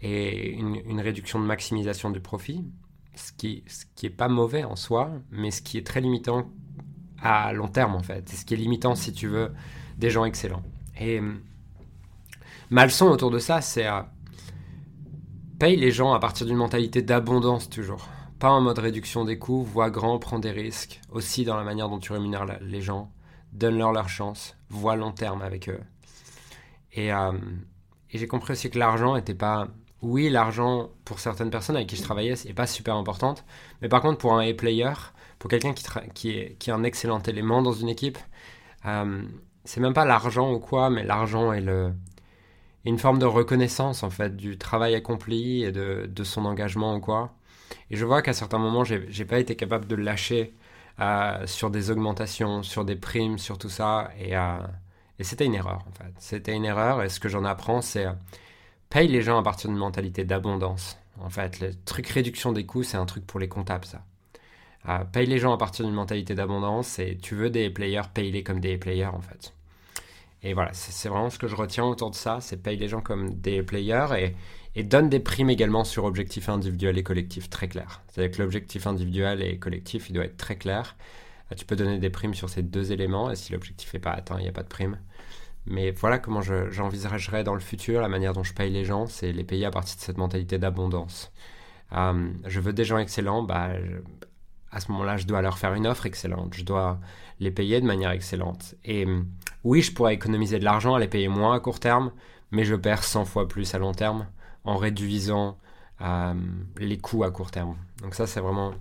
et 0.00 0.52
une, 0.52 1.00
réduction 1.00 1.40
de 1.40 1.44
maximisation 1.44 2.10
du 2.10 2.20
profit. 2.20 2.64
Ce 3.16 3.32
qui, 3.32 3.64
ce 3.66 3.84
qui 3.96 4.06
est 4.06 4.10
pas 4.10 4.28
mauvais 4.28 4.62
en 4.62 4.76
soi, 4.76 5.10
mais 5.32 5.50
ce 5.50 5.60
qui 5.60 5.76
est 5.76 5.86
très 5.86 6.00
limitant 6.00 6.48
à 7.20 7.52
long 7.52 7.66
terme 7.66 7.96
en 7.96 8.02
fait. 8.02 8.28
C'est 8.28 8.36
ce 8.36 8.44
qui 8.44 8.54
est 8.54 8.58
limitant 8.58 8.94
si 8.94 9.12
tu 9.12 9.26
veux 9.26 9.52
des 9.96 10.10
gens 10.10 10.24
excellents. 10.24 10.62
Et 11.00 11.18
hum, 11.18 11.40
ma 12.70 12.84
leçon 12.84 13.06
autour 13.06 13.32
de 13.32 13.40
ça, 13.40 13.60
c'est 13.60 13.86
à 13.86 14.12
paye 15.58 15.76
les 15.76 15.90
gens 15.90 16.12
à 16.12 16.20
partir 16.20 16.46
d'une 16.46 16.56
mentalité 16.56 17.02
d'abondance 17.02 17.68
toujours. 17.68 18.08
Pas 18.38 18.50
en 18.50 18.60
mode 18.60 18.78
réduction 18.78 19.24
des 19.24 19.38
coûts, 19.38 19.62
vois 19.64 19.90
grand, 19.90 20.18
prends 20.18 20.38
des 20.38 20.52
risques. 20.52 21.00
Aussi 21.10 21.44
dans 21.44 21.56
la 21.56 21.64
manière 21.64 21.88
dont 21.88 21.98
tu 21.98 22.12
rémunères 22.12 22.46
les 22.60 22.80
gens, 22.80 23.10
donne-leur 23.52 23.92
leur 23.92 24.08
chance, 24.08 24.56
vois 24.68 24.96
long 24.96 25.12
terme 25.12 25.42
avec 25.42 25.68
eux. 25.68 25.80
Et, 26.92 27.08
et 27.08 28.18
j'ai 28.18 28.26
compris 28.26 28.52
aussi 28.52 28.70
que 28.70 28.78
l'argent 28.78 29.16
n'était 29.16 29.34
pas 29.34 29.68
oui, 30.02 30.28
l'argent 30.28 30.90
pour 31.04 31.18
certaines 31.18 31.50
personnes 31.50 31.76
avec 31.76 31.88
qui 31.88 31.96
je 31.96 32.02
travaillais, 32.02 32.34
n'est 32.44 32.54
pas 32.54 32.66
super 32.66 32.94
importante. 32.94 33.44
Mais 33.82 33.88
par 33.88 34.00
contre, 34.00 34.18
pour 34.18 34.34
un 34.34 34.48
A-player, 34.48 34.92
pour 35.38 35.50
quelqu'un 35.50 35.72
qui, 35.72 35.84
qui, 36.14 36.30
est, 36.30 36.56
qui 36.58 36.70
est 36.70 36.72
un 36.72 36.84
excellent 36.84 37.20
élément 37.22 37.62
dans 37.62 37.72
une 37.72 37.88
équipe, 37.88 38.18
euh, 38.86 39.22
c'est 39.64 39.80
même 39.80 39.94
pas 39.94 40.04
l'argent 40.04 40.52
ou 40.52 40.60
quoi, 40.60 40.88
mais 40.90 41.04
l'argent 41.04 41.52
est 41.52 41.60
le, 41.60 41.92
une 42.84 42.98
forme 42.98 43.18
de 43.18 43.26
reconnaissance 43.26 44.02
en 44.02 44.10
fait 44.10 44.36
du 44.36 44.56
travail 44.56 44.94
accompli 44.94 45.64
et 45.64 45.72
de, 45.72 46.08
de 46.08 46.24
son 46.24 46.44
engagement 46.44 46.94
ou 46.96 47.00
quoi. 47.00 47.34
Et 47.90 47.96
je 47.96 48.04
vois 48.04 48.22
qu'à 48.22 48.32
certains 48.32 48.58
moments, 48.58 48.84
j'ai 48.84 49.24
pas 49.24 49.38
été 49.38 49.56
capable 49.56 49.86
de 49.86 49.94
lâcher 49.94 50.54
euh, 51.00 51.46
sur 51.46 51.70
des 51.70 51.90
augmentations, 51.90 52.62
sur 52.62 52.84
des 52.84 52.96
primes, 52.96 53.38
sur 53.38 53.58
tout 53.58 53.68
ça. 53.68 54.10
Et, 54.18 54.36
euh, 54.36 54.58
et 55.18 55.24
c'était 55.24 55.46
une 55.46 55.54
erreur 55.54 55.84
en 55.88 55.92
fait. 55.92 56.12
C'était 56.18 56.54
une 56.54 56.64
erreur. 56.64 57.02
Et 57.02 57.08
ce 57.08 57.20
que 57.20 57.28
j'en 57.28 57.44
apprends, 57.44 57.80
c'est 57.80 58.06
paye 58.90 59.08
les 59.08 59.22
gens 59.22 59.38
à 59.38 59.42
partir 59.42 59.70
d'une 59.70 59.78
mentalité 59.78 60.24
d'abondance. 60.24 60.98
En 61.20 61.30
fait, 61.30 61.60
le 61.60 61.74
truc 61.84 62.08
réduction 62.08 62.52
des 62.52 62.64
coûts, 62.66 62.82
c'est 62.82 62.96
un 62.96 63.06
truc 63.06 63.26
pour 63.26 63.40
les 63.40 63.48
comptables, 63.48 63.84
ça. 63.84 64.02
Euh, 64.88 65.04
paye 65.04 65.26
les 65.26 65.38
gens 65.38 65.52
à 65.52 65.58
partir 65.58 65.84
d'une 65.84 65.94
mentalité 65.94 66.34
d'abondance 66.34 66.98
et 66.98 67.18
tu 67.20 67.34
veux 67.34 67.50
des 67.50 67.68
players, 67.68 68.08
paye-les 68.14 68.42
comme 68.42 68.60
des 68.60 68.78
players 68.78 69.06
en 69.06 69.20
fait. 69.20 69.52
Et 70.42 70.54
voilà, 70.54 70.72
c'est 70.72 71.08
vraiment 71.08 71.30
ce 71.30 71.38
que 71.38 71.48
je 71.48 71.56
retiens 71.56 71.84
autour 71.84 72.10
de 72.10 72.14
ça, 72.14 72.38
c'est 72.40 72.62
paye 72.62 72.76
les 72.76 72.88
gens 72.88 73.00
comme 73.00 73.34
des 73.34 73.62
players 73.62 74.06
et 74.78 74.84
donne 74.84 75.08
des 75.08 75.18
primes 75.18 75.50
également 75.50 75.82
sur 75.82 76.04
objectif 76.04 76.48
individuel 76.48 76.98
et 76.98 77.02
collectif, 77.02 77.50
très 77.50 77.66
clair. 77.66 78.00
C'est-à-dire 78.06 78.36
que 78.36 78.40
l'objectif 78.40 78.86
individuel 78.86 79.42
et 79.42 79.58
collectif, 79.58 80.08
il 80.08 80.12
doit 80.12 80.24
être 80.24 80.36
très 80.36 80.54
clair. 80.54 80.94
Euh, 81.50 81.56
tu 81.56 81.64
peux 81.64 81.74
donner 81.74 81.98
des 81.98 82.10
primes 82.10 82.32
sur 82.32 82.48
ces 82.48 82.62
deux 82.62 82.92
éléments 82.92 83.28
et 83.28 83.34
si 83.34 83.50
l'objectif 83.50 83.92
n'est 83.92 83.98
pas 83.98 84.12
atteint, 84.12 84.36
il 84.38 84.42
n'y 84.42 84.48
a 84.48 84.52
pas 84.52 84.62
de 84.62 84.68
prime. 84.68 85.00
Mais 85.66 85.90
voilà 85.90 86.20
comment 86.20 86.42
j'envisagerais 86.42 87.42
dans 87.42 87.54
le 87.54 87.60
futur 87.60 88.00
la 88.00 88.08
manière 88.08 88.34
dont 88.34 88.44
je 88.44 88.54
paye 88.54 88.70
les 88.70 88.84
gens, 88.84 89.08
c'est 89.08 89.32
les 89.32 89.42
payer 89.42 89.64
à 89.64 89.72
partir 89.72 89.96
de 89.96 90.00
cette 90.00 90.16
mentalité 90.16 90.58
d'abondance. 90.58 91.32
Euh, 91.94 92.30
je 92.46 92.60
veux 92.60 92.72
des 92.72 92.84
gens 92.84 92.98
excellents, 92.98 93.42
bah, 93.42 93.70
à 94.70 94.78
ce 94.78 94.92
moment-là, 94.92 95.16
je 95.16 95.26
dois 95.26 95.42
leur 95.42 95.58
faire 95.58 95.74
une 95.74 95.88
offre 95.88 96.06
excellente, 96.06 96.54
je 96.54 96.62
dois 96.62 97.00
les 97.40 97.50
payer 97.50 97.80
de 97.80 97.86
manière 97.86 98.12
excellente. 98.12 98.76
Et 98.84 99.06
oui, 99.64 99.82
je 99.82 99.92
pourrais 99.92 100.14
économiser 100.14 100.60
de 100.60 100.64
l'argent 100.64 100.94
à 100.94 101.00
les 101.00 101.08
payer 101.08 101.26
moins 101.26 101.56
à 101.56 101.58
court 101.58 101.80
terme, 101.80 102.12
mais 102.52 102.64
je 102.64 102.76
perds 102.76 103.02
100 103.02 103.24
fois 103.24 103.48
plus 103.48 103.74
à 103.74 103.78
long 103.78 103.92
terme 103.92 104.28
en 104.68 104.76
réduisant 104.76 105.56
euh, 106.02 106.34
les 106.76 106.98
coûts 106.98 107.24
à 107.24 107.30
court 107.30 107.50
terme. 107.50 107.76
Donc 108.02 108.14
ça, 108.14 108.26
c'est 108.26 108.40
vraiment 108.40 108.74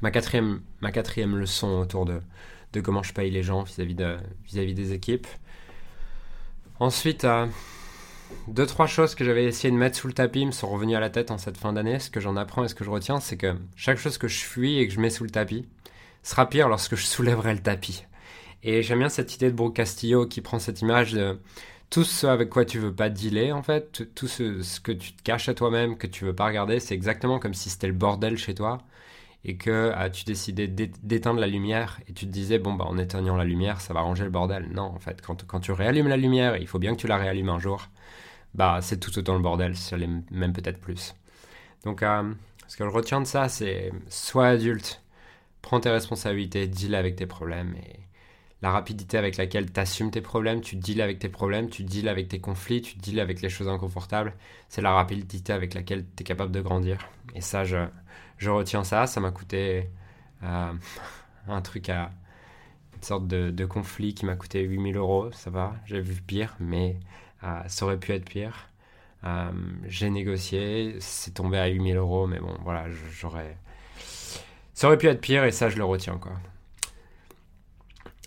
ma 0.00 0.12
quatrième, 0.12 0.62
ma 0.80 0.92
quatrième 0.92 1.36
leçon 1.36 1.80
autour 1.80 2.06
de, 2.06 2.20
comment 2.82 3.02
je 3.02 3.12
paye 3.12 3.30
les 3.30 3.42
gens 3.42 3.62
vis-à-vis 3.62 3.96
de, 3.96 4.16
-vis 4.48 4.74
des 4.74 4.92
équipes. 4.92 5.26
Ensuite, 6.78 7.24
euh, 7.24 7.46
deux, 8.46 8.66
trois 8.66 8.86
choses 8.86 9.16
que 9.16 9.24
j'avais 9.24 9.44
essayé 9.44 9.72
de 9.72 9.76
mettre 9.76 9.96
sous 9.96 10.06
le 10.06 10.12
tapis 10.12 10.46
me 10.46 10.52
sont 10.52 10.68
revenues 10.68 10.94
à 10.94 11.00
la 11.00 11.10
tête 11.10 11.32
en 11.32 11.38
cette 11.38 11.56
fin 11.56 11.72
d'année. 11.72 11.98
Ce 11.98 12.10
que 12.10 12.20
j'en 12.20 12.36
apprends 12.36 12.62
et 12.64 12.68
ce 12.68 12.76
que 12.76 12.84
je 12.84 12.90
retiens, 12.90 13.18
c'est 13.18 13.36
que 13.36 13.56
chaque 13.74 13.98
chose 13.98 14.18
que 14.18 14.28
je 14.28 14.44
fuis 14.44 14.78
et 14.78 14.86
que 14.86 14.94
je 14.94 15.00
mets 15.00 15.10
sous 15.10 15.24
le 15.24 15.30
tapis 15.30 15.66
sera 16.22 16.48
pire 16.48 16.68
lorsque 16.68 16.94
je 16.94 17.06
soulèverai 17.06 17.54
le 17.54 17.60
tapis. 17.60 18.04
Et 18.62 18.82
j'aime 18.82 19.00
bien 19.00 19.08
cette 19.08 19.34
idée 19.34 19.50
de 19.50 19.56
Brooke 19.56 19.74
Castillo 19.74 20.26
qui 20.26 20.42
prend 20.42 20.60
cette 20.60 20.80
image 20.80 21.12
de 21.12 21.40
tout 21.90 22.04
ce 22.04 22.26
avec 22.26 22.50
quoi 22.50 22.64
tu 22.64 22.78
veux 22.78 22.94
pas 22.94 23.08
dealer, 23.08 23.52
en 23.52 23.62
fait, 23.62 24.14
tout 24.14 24.28
ce, 24.28 24.80
que 24.80 24.92
tu 24.92 25.12
te 25.12 25.22
caches 25.22 25.48
à 25.48 25.54
toi-même, 25.54 25.96
que 25.96 26.06
tu 26.06 26.24
veux 26.24 26.34
pas 26.34 26.46
regarder, 26.46 26.80
c'est 26.80 26.94
exactement 26.94 27.38
comme 27.38 27.54
si 27.54 27.70
c'était 27.70 27.86
le 27.86 27.92
bordel 27.92 28.36
chez 28.38 28.54
toi 28.54 28.78
et 29.46 29.56
que 29.56 29.92
ah, 29.94 30.10
tu 30.10 30.24
décidais 30.24 30.66
d'éteindre 30.66 31.38
la 31.40 31.46
lumière 31.46 32.00
et 32.08 32.12
tu 32.12 32.26
te 32.26 32.32
disais 32.32 32.58
bon 32.58 32.74
bah 32.74 32.84
en 32.86 32.98
éteignant 32.98 33.36
la 33.36 33.44
lumière 33.44 33.80
ça 33.80 33.94
va 33.94 34.00
ranger 34.00 34.24
le 34.24 34.30
bordel. 34.30 34.68
Non 34.72 34.82
en 34.82 34.98
fait 34.98 35.22
quand, 35.22 35.46
quand 35.46 35.60
tu 35.60 35.72
réallumes 35.72 36.08
la 36.08 36.16
lumière, 36.16 36.56
il 36.56 36.66
faut 36.66 36.80
bien 36.80 36.94
que 36.94 37.00
tu 37.00 37.06
la 37.06 37.16
réallumes 37.16 37.48
un 37.50 37.60
jour, 37.60 37.88
bah 38.54 38.80
c'est 38.82 38.98
tout 38.98 39.16
autant 39.18 39.34
le 39.34 39.42
bordel, 39.42 39.74
même 40.32 40.52
peut-être 40.52 40.80
plus. 40.80 41.14
Donc 41.84 42.02
euh, 42.02 42.32
ce 42.66 42.76
que 42.76 42.84
je 42.84 42.90
retiens 42.90 43.20
de 43.20 43.26
ça 43.26 43.48
c'est 43.48 43.92
sois 44.08 44.48
adulte, 44.48 45.02
prends 45.62 45.80
tes 45.80 45.90
responsabilités, 45.90 46.66
deal 46.66 46.94
avec 46.96 47.16
tes 47.16 47.26
problèmes 47.26 47.74
et 47.76 48.00
la 48.62 48.70
rapidité 48.70 49.18
avec 49.18 49.36
laquelle 49.36 49.70
tu 49.70 49.78
assumes 49.80 50.10
tes 50.10 50.20
problèmes, 50.20 50.60
tu 50.60 50.76
deals 50.76 51.02
avec 51.02 51.18
tes 51.18 51.28
problèmes, 51.28 51.68
tu 51.68 51.82
deals 51.84 52.08
avec 52.08 52.28
tes 52.28 52.40
conflits, 52.40 52.82
tu 52.82 52.96
deals 52.96 53.20
avec 53.20 53.42
les 53.42 53.48
choses 53.48 53.68
inconfortables, 53.68 54.34
c'est 54.68 54.82
la 54.82 54.92
rapidité 54.92 55.52
avec 55.52 55.74
laquelle 55.74 56.04
tu 56.16 56.22
es 56.22 56.24
capable 56.24 56.52
de 56.52 56.60
grandir. 56.60 56.98
Et 57.34 57.40
ça, 57.40 57.64
je, 57.64 57.86
je 58.38 58.50
retiens 58.50 58.84
ça. 58.84 59.06
Ça 59.06 59.20
m'a 59.20 59.30
coûté 59.30 59.88
euh, 60.42 60.72
un 61.48 61.60
truc 61.62 61.88
à 61.88 62.10
une 62.94 63.02
sorte 63.02 63.26
de, 63.26 63.64
conflit 63.66 64.14
qui 64.14 64.26
m'a 64.26 64.36
coûté 64.36 64.62
8000 64.62 64.96
euros. 64.96 65.30
Ça 65.32 65.50
va, 65.50 65.74
j'ai 65.86 66.00
vu 66.00 66.20
pire, 66.22 66.56
mais 66.60 66.96
euh, 67.44 67.60
ça 67.68 67.84
aurait 67.84 67.98
pu 67.98 68.12
être 68.12 68.24
pire. 68.24 68.70
Euh, 69.24 69.50
j'ai 69.86 70.10
négocié, 70.10 70.96
c'est 71.00 71.34
tombé 71.34 71.58
à 71.58 71.66
8000 71.66 71.96
euros, 71.96 72.26
mais 72.26 72.38
bon, 72.38 72.56
voilà, 72.62 72.86
j'aurais. 73.12 73.56
Ça 74.74 74.88
aurait 74.88 74.98
pu 74.98 75.08
être 75.08 75.20
pire 75.20 75.44
et 75.44 75.52
ça, 75.52 75.68
je 75.68 75.76
le 75.78 75.84
retiens, 75.84 76.18
quoi. 76.18 76.32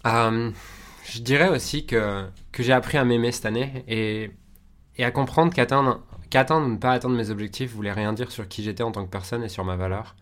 Je 0.05 1.19
dirais 1.19 1.49
aussi 1.49 1.85
que, 1.85 2.25
que 2.51 2.63
j'ai 2.63 2.73
appris 2.73 2.97
à 2.97 3.05
m'aimer 3.05 3.31
cette 3.31 3.45
année 3.45 3.83
et, 3.87 4.31
et 4.97 5.03
à 5.03 5.11
comprendre 5.11 5.53
qu'atteindre 5.53 6.01
qu'atteindre 6.29 6.67
ne 6.67 6.77
pas 6.77 6.91
atteindre 6.91 7.15
mes 7.15 7.29
objectifs 7.29 7.73
voulait 7.73 7.91
rien 7.91 8.13
dire 8.13 8.31
sur 8.31 8.47
qui 8.47 8.63
j'étais 8.63 8.83
en 8.83 8.91
tant 8.91 9.05
que 9.05 9.09
personne 9.09 9.43
et 9.43 9.49
sur 9.49 9.65
ma 9.65 9.75
valeur. 9.75 10.15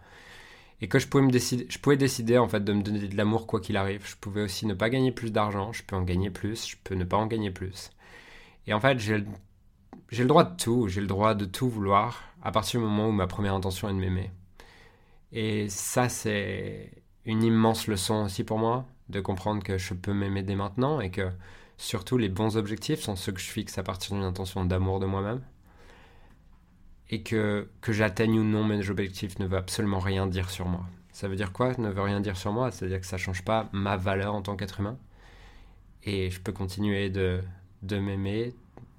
Et 0.79 0.87
que 0.87 0.99
je 0.99 1.07
pouvais, 1.07 1.23
me 1.23 1.31
décider, 1.31 1.65
je 1.69 1.79
pouvais 1.79 1.97
décider 1.97 2.37
en 2.37 2.47
fait 2.47 2.63
de 2.63 2.71
me 2.71 2.83
donner 2.83 3.07
de 3.07 3.17
l'amour 3.17 3.47
quoi 3.47 3.59
qu'il 3.59 3.77
arrive. 3.77 4.07
Je 4.07 4.15
pouvais 4.15 4.43
aussi 4.43 4.65
ne 4.67 4.73
pas 4.73 4.89
gagner 4.89 5.11
plus 5.11 5.31
d'argent, 5.31 5.73
je 5.73 5.83
peux 5.83 5.95
en 5.95 6.03
gagner 6.03 6.29
plus, 6.29 6.67
je 6.67 6.77
peux 6.83 6.95
ne 6.95 7.03
pas 7.03 7.17
en 7.17 7.27
gagner 7.27 7.51
plus. 7.51 7.89
Et 8.67 8.73
en 8.73 8.79
fait, 8.79 8.99
j'ai 8.99 9.17
le 9.17 10.25
droit 10.25 10.43
de 10.43 10.55
tout, 10.55 10.87
j'ai 10.87 11.01
le 11.01 11.07
droit 11.07 11.33
de 11.33 11.45
tout 11.45 11.69
vouloir 11.69 12.23
à 12.43 12.51
partir 12.51 12.79
du 12.79 12.85
moment 12.85 13.09
où 13.09 13.11
ma 13.11 13.27
première 13.27 13.55
intention 13.55 13.89
est 13.89 13.93
de 13.93 13.97
m'aimer. 13.97 14.31
Et 15.31 15.67
ça, 15.69 16.09
c'est 16.09 16.91
une 17.25 17.43
immense 17.43 17.87
leçon 17.87 18.25
aussi 18.25 18.43
pour 18.43 18.59
moi, 18.59 18.85
de 19.09 19.19
comprendre 19.19 19.63
que 19.63 19.77
je 19.77 19.93
peux 19.93 20.13
m'aimer 20.13 20.43
dès 20.43 20.55
maintenant 20.55 20.99
et 20.99 21.11
que 21.11 21.29
surtout 21.77 22.17
les 22.17 22.29
bons 22.29 22.57
objectifs 22.57 23.01
sont 23.01 23.15
ceux 23.15 23.31
que 23.31 23.39
je 23.39 23.49
fixe 23.49 23.77
à 23.77 23.83
partir 23.83 24.15
d'une 24.15 24.23
intention 24.23 24.65
d'amour 24.65 24.99
de 24.99 25.05
moi-même. 25.05 25.41
Et 27.09 27.23
que, 27.23 27.69
que 27.79 27.93
j'atteigne 27.93 28.39
ou 28.39 28.43
non 28.43 28.65
mes 28.65 28.89
objectifs 28.89 29.39
ne 29.39 29.45
veut 29.45 29.57
absolument 29.57 29.99
rien 29.99 30.27
dire 30.27 30.49
sur 30.49 30.67
moi. 30.67 30.85
Ça 31.13 31.27
veut 31.27 31.37
dire 31.37 31.53
quoi 31.53 31.73
Ne 31.77 31.89
veut 31.89 32.01
rien 32.01 32.19
dire 32.19 32.35
sur 32.35 32.51
moi, 32.51 32.69
c'est-à-dire 32.69 32.99
que 32.99 33.05
ça 33.05 33.15
ne 33.15 33.21
change 33.21 33.43
pas 33.43 33.69
ma 33.71 33.95
valeur 33.95 34.35
en 34.35 34.41
tant 34.41 34.57
qu'être 34.57 34.81
humain. 34.81 34.97
Et 36.03 36.29
je 36.29 36.39
peux 36.41 36.51
continuer 36.51 37.09
de, 37.09 37.41
de 37.81 37.97
m'aimer, 37.97 38.53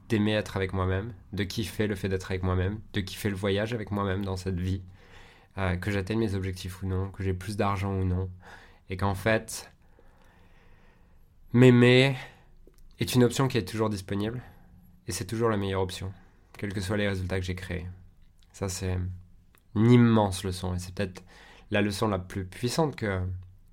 d'aimer 0.08 0.32
être 0.32 0.56
avec 0.56 0.72
moi-même, 0.72 1.12
de 1.32 1.44
kiffer 1.44 1.86
le 1.86 1.94
fait 1.94 2.08
d'être 2.08 2.30
avec 2.30 2.42
moi-même, 2.42 2.80
de 2.94 3.00
kiffer 3.00 3.28
le 3.28 3.36
voyage 3.36 3.74
avec 3.74 3.90
moi-même 3.90 4.24
dans 4.24 4.36
cette 4.36 4.58
vie, 4.58 4.82
euh, 5.58 5.76
que 5.76 5.90
j'atteigne 5.90 6.20
mes 6.20 6.34
objectifs 6.34 6.82
ou 6.82 6.86
non, 6.86 7.10
que 7.10 7.22
j'ai 7.22 7.34
plus 7.34 7.56
d'argent 7.56 7.92
ou 7.92 8.04
non, 8.04 8.30
et 8.90 8.96
qu'en 8.96 9.14
fait, 9.14 9.70
m'aimer 11.52 12.16
est 12.98 13.14
une 13.14 13.24
option 13.24 13.48
qui 13.48 13.58
est 13.58 13.68
toujours 13.68 13.90
disponible, 13.90 14.42
et 15.06 15.12
c'est 15.12 15.24
toujours 15.24 15.48
la 15.48 15.56
meilleure 15.56 15.82
option, 15.82 16.12
quels 16.58 16.72
que 16.72 16.80
soient 16.80 16.96
les 16.96 17.08
résultats 17.08 17.38
que 17.38 17.46
j'ai 17.46 17.54
créés. 17.54 17.86
Ça, 18.52 18.68
c'est 18.68 18.98
une 19.74 19.90
immense 19.90 20.44
leçon, 20.44 20.74
et 20.74 20.78
c'est 20.78 20.94
peut-être 20.94 21.22
la 21.70 21.82
leçon 21.82 22.08
la 22.08 22.18
plus 22.18 22.44
puissante 22.44 22.96
que, 22.96 23.20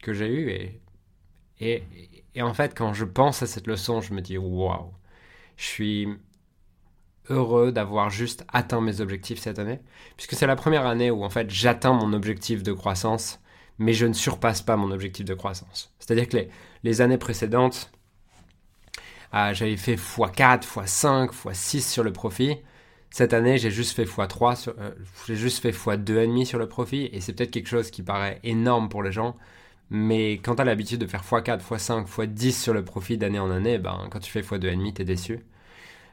que 0.01 0.13
j'ai 0.13 0.27
eue, 0.27 0.49
et, 0.51 0.81
et, 1.59 1.83
et 2.35 2.41
en 2.41 2.53
fait, 2.53 2.77
quand 2.77 2.93
je 2.93 3.05
pense 3.05 3.41
à 3.41 3.47
cette 3.47 3.67
leçon, 3.67 4.01
je 4.01 4.13
me 4.13 4.21
dis, 4.21 4.37
waouh, 4.37 4.93
je 5.57 5.65
suis 5.65 6.07
heureux 7.29 7.71
d'avoir 7.71 8.09
juste 8.09 8.45
atteint 8.53 8.81
mes 8.81 9.01
objectifs 9.01 9.39
cette 9.39 9.59
année, 9.59 9.79
puisque 10.17 10.35
c'est 10.35 10.47
la 10.47 10.55
première 10.55 10.85
année 10.85 11.11
où 11.11 11.23
en 11.23 11.29
fait 11.29 11.49
j'atteins 11.49 11.93
mon 11.93 12.13
objectif 12.13 12.63
de 12.63 12.73
croissance, 12.73 13.39
mais 13.77 13.93
je 13.93 14.05
ne 14.05 14.13
surpasse 14.13 14.61
pas 14.61 14.77
mon 14.77 14.91
objectif 14.91 15.25
de 15.25 15.33
croissance. 15.33 15.93
C'est-à-dire 15.99 16.29
que 16.29 16.37
les, 16.83 17.01
années 17.01 17.17
précédentes, 17.17 17.91
ah, 19.31 19.53
j'avais 19.53 19.77
fait 19.77 19.95
x4, 19.95 20.63
x5, 20.63 21.29
x6 21.31 21.81
sur 21.81 22.03
le 22.03 22.13
profit. 22.13 22.57
Cette 23.09 23.33
année, 23.33 23.57
j'ai 23.57 23.71
juste 23.71 23.95
fait 23.95 24.05
x3, 24.05 24.55
sur, 24.55 24.73
euh, 24.79 24.91
j'ai 25.27 25.35
juste 25.35 25.61
fait 25.61 25.71
x2,5 25.71 26.45
sur 26.45 26.59
le 26.59 26.67
profit, 26.67 27.09
et 27.11 27.21
c'est 27.21 27.33
peut-être 27.33 27.51
quelque 27.51 27.69
chose 27.69 27.91
qui 27.91 28.03
paraît 28.03 28.39
énorme 28.43 28.89
pour 28.89 29.03
les 29.03 29.11
gens, 29.11 29.35
mais 29.89 30.33
quand 30.33 30.55
tu 30.55 30.61
as 30.61 30.65
l'habitude 30.65 30.99
de 30.99 31.07
faire 31.07 31.23
x4, 31.23 31.61
x5, 31.61 32.07
x10 32.07 32.51
sur 32.51 32.73
le 32.73 32.83
profit 32.83 33.17
d'année 33.17 33.39
en 33.39 33.51
année, 33.51 33.77
ben, 33.77 34.07
quand 34.11 34.19
tu 34.19 34.31
fais 34.31 34.41
x2,5, 34.41 34.93
tu 34.93 35.01
es 35.01 35.05
déçu. 35.05 35.39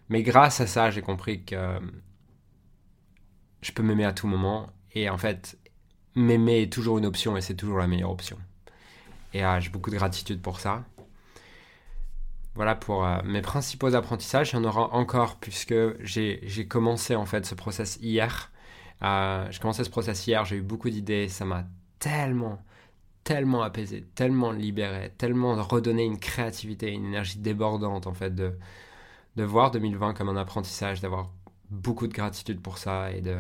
Mais 0.08 0.22
grâce 0.22 0.60
à 0.60 0.66
ça, 0.66 0.90
j'ai 0.90 1.02
compris 1.02 1.44
que 1.44 1.78
je 3.62 3.72
peux 3.72 3.82
m'aimer 3.82 4.04
à 4.04 4.12
tout 4.12 4.26
moment. 4.26 4.68
Et 4.94 5.08
en 5.08 5.16
fait, 5.16 5.58
m'aimer 6.14 6.62
est 6.62 6.72
toujours 6.72 6.98
une 6.98 7.06
option 7.06 7.36
et 7.36 7.40
c'est 7.40 7.54
toujours 7.54 7.78
la 7.78 7.86
meilleure 7.86 8.10
option. 8.10 8.38
Et 9.34 9.44
euh, 9.44 9.60
j'ai 9.60 9.70
beaucoup 9.70 9.90
de 9.90 9.96
gratitude 9.96 10.40
pour 10.40 10.60
ça. 10.60 10.84
Voilà 12.54 12.74
pour 12.74 13.04
euh, 13.06 13.18
mes 13.24 13.40
principaux 13.40 13.94
apprentissages. 13.94 14.52
Il 14.52 14.56
y 14.56 14.58
en 14.58 14.64
aura 14.64 14.92
encore 14.92 15.36
puisque 15.36 15.74
j'ai 16.02 16.66
commencé 16.68 17.14
en 17.14 17.24
fait 17.24 17.46
ce 17.46 17.54
process 17.54 17.98
hier. 18.02 18.50
j'ai 19.00 19.58
commencé 19.60 19.84
ce 19.84 19.90
process 19.90 20.26
hier, 20.26 20.44
j'ai 20.44 20.56
eu 20.56 20.62
beaucoup 20.62 20.90
d'idées. 20.90 21.28
Ça 21.28 21.44
m'a 21.44 21.64
tellement, 21.98 22.62
tellement 23.24 23.62
apaisé, 23.62 24.04
tellement 24.14 24.52
libéré, 24.52 25.12
tellement 25.16 25.54
redonné 25.62 26.04
une 26.04 26.18
créativité, 26.18 26.90
une 26.92 27.06
énergie 27.06 27.38
débordante 27.38 28.06
en 28.06 28.12
fait 28.12 28.34
de, 28.34 28.52
de 29.36 29.44
voir 29.44 29.70
2020 29.70 30.14
comme 30.14 30.28
un 30.28 30.36
apprentissage, 30.36 31.00
d'avoir 31.00 31.30
beaucoup 31.70 32.06
de 32.06 32.12
gratitude 32.12 32.60
pour 32.60 32.78
ça 32.78 33.12
et 33.12 33.20
de... 33.20 33.36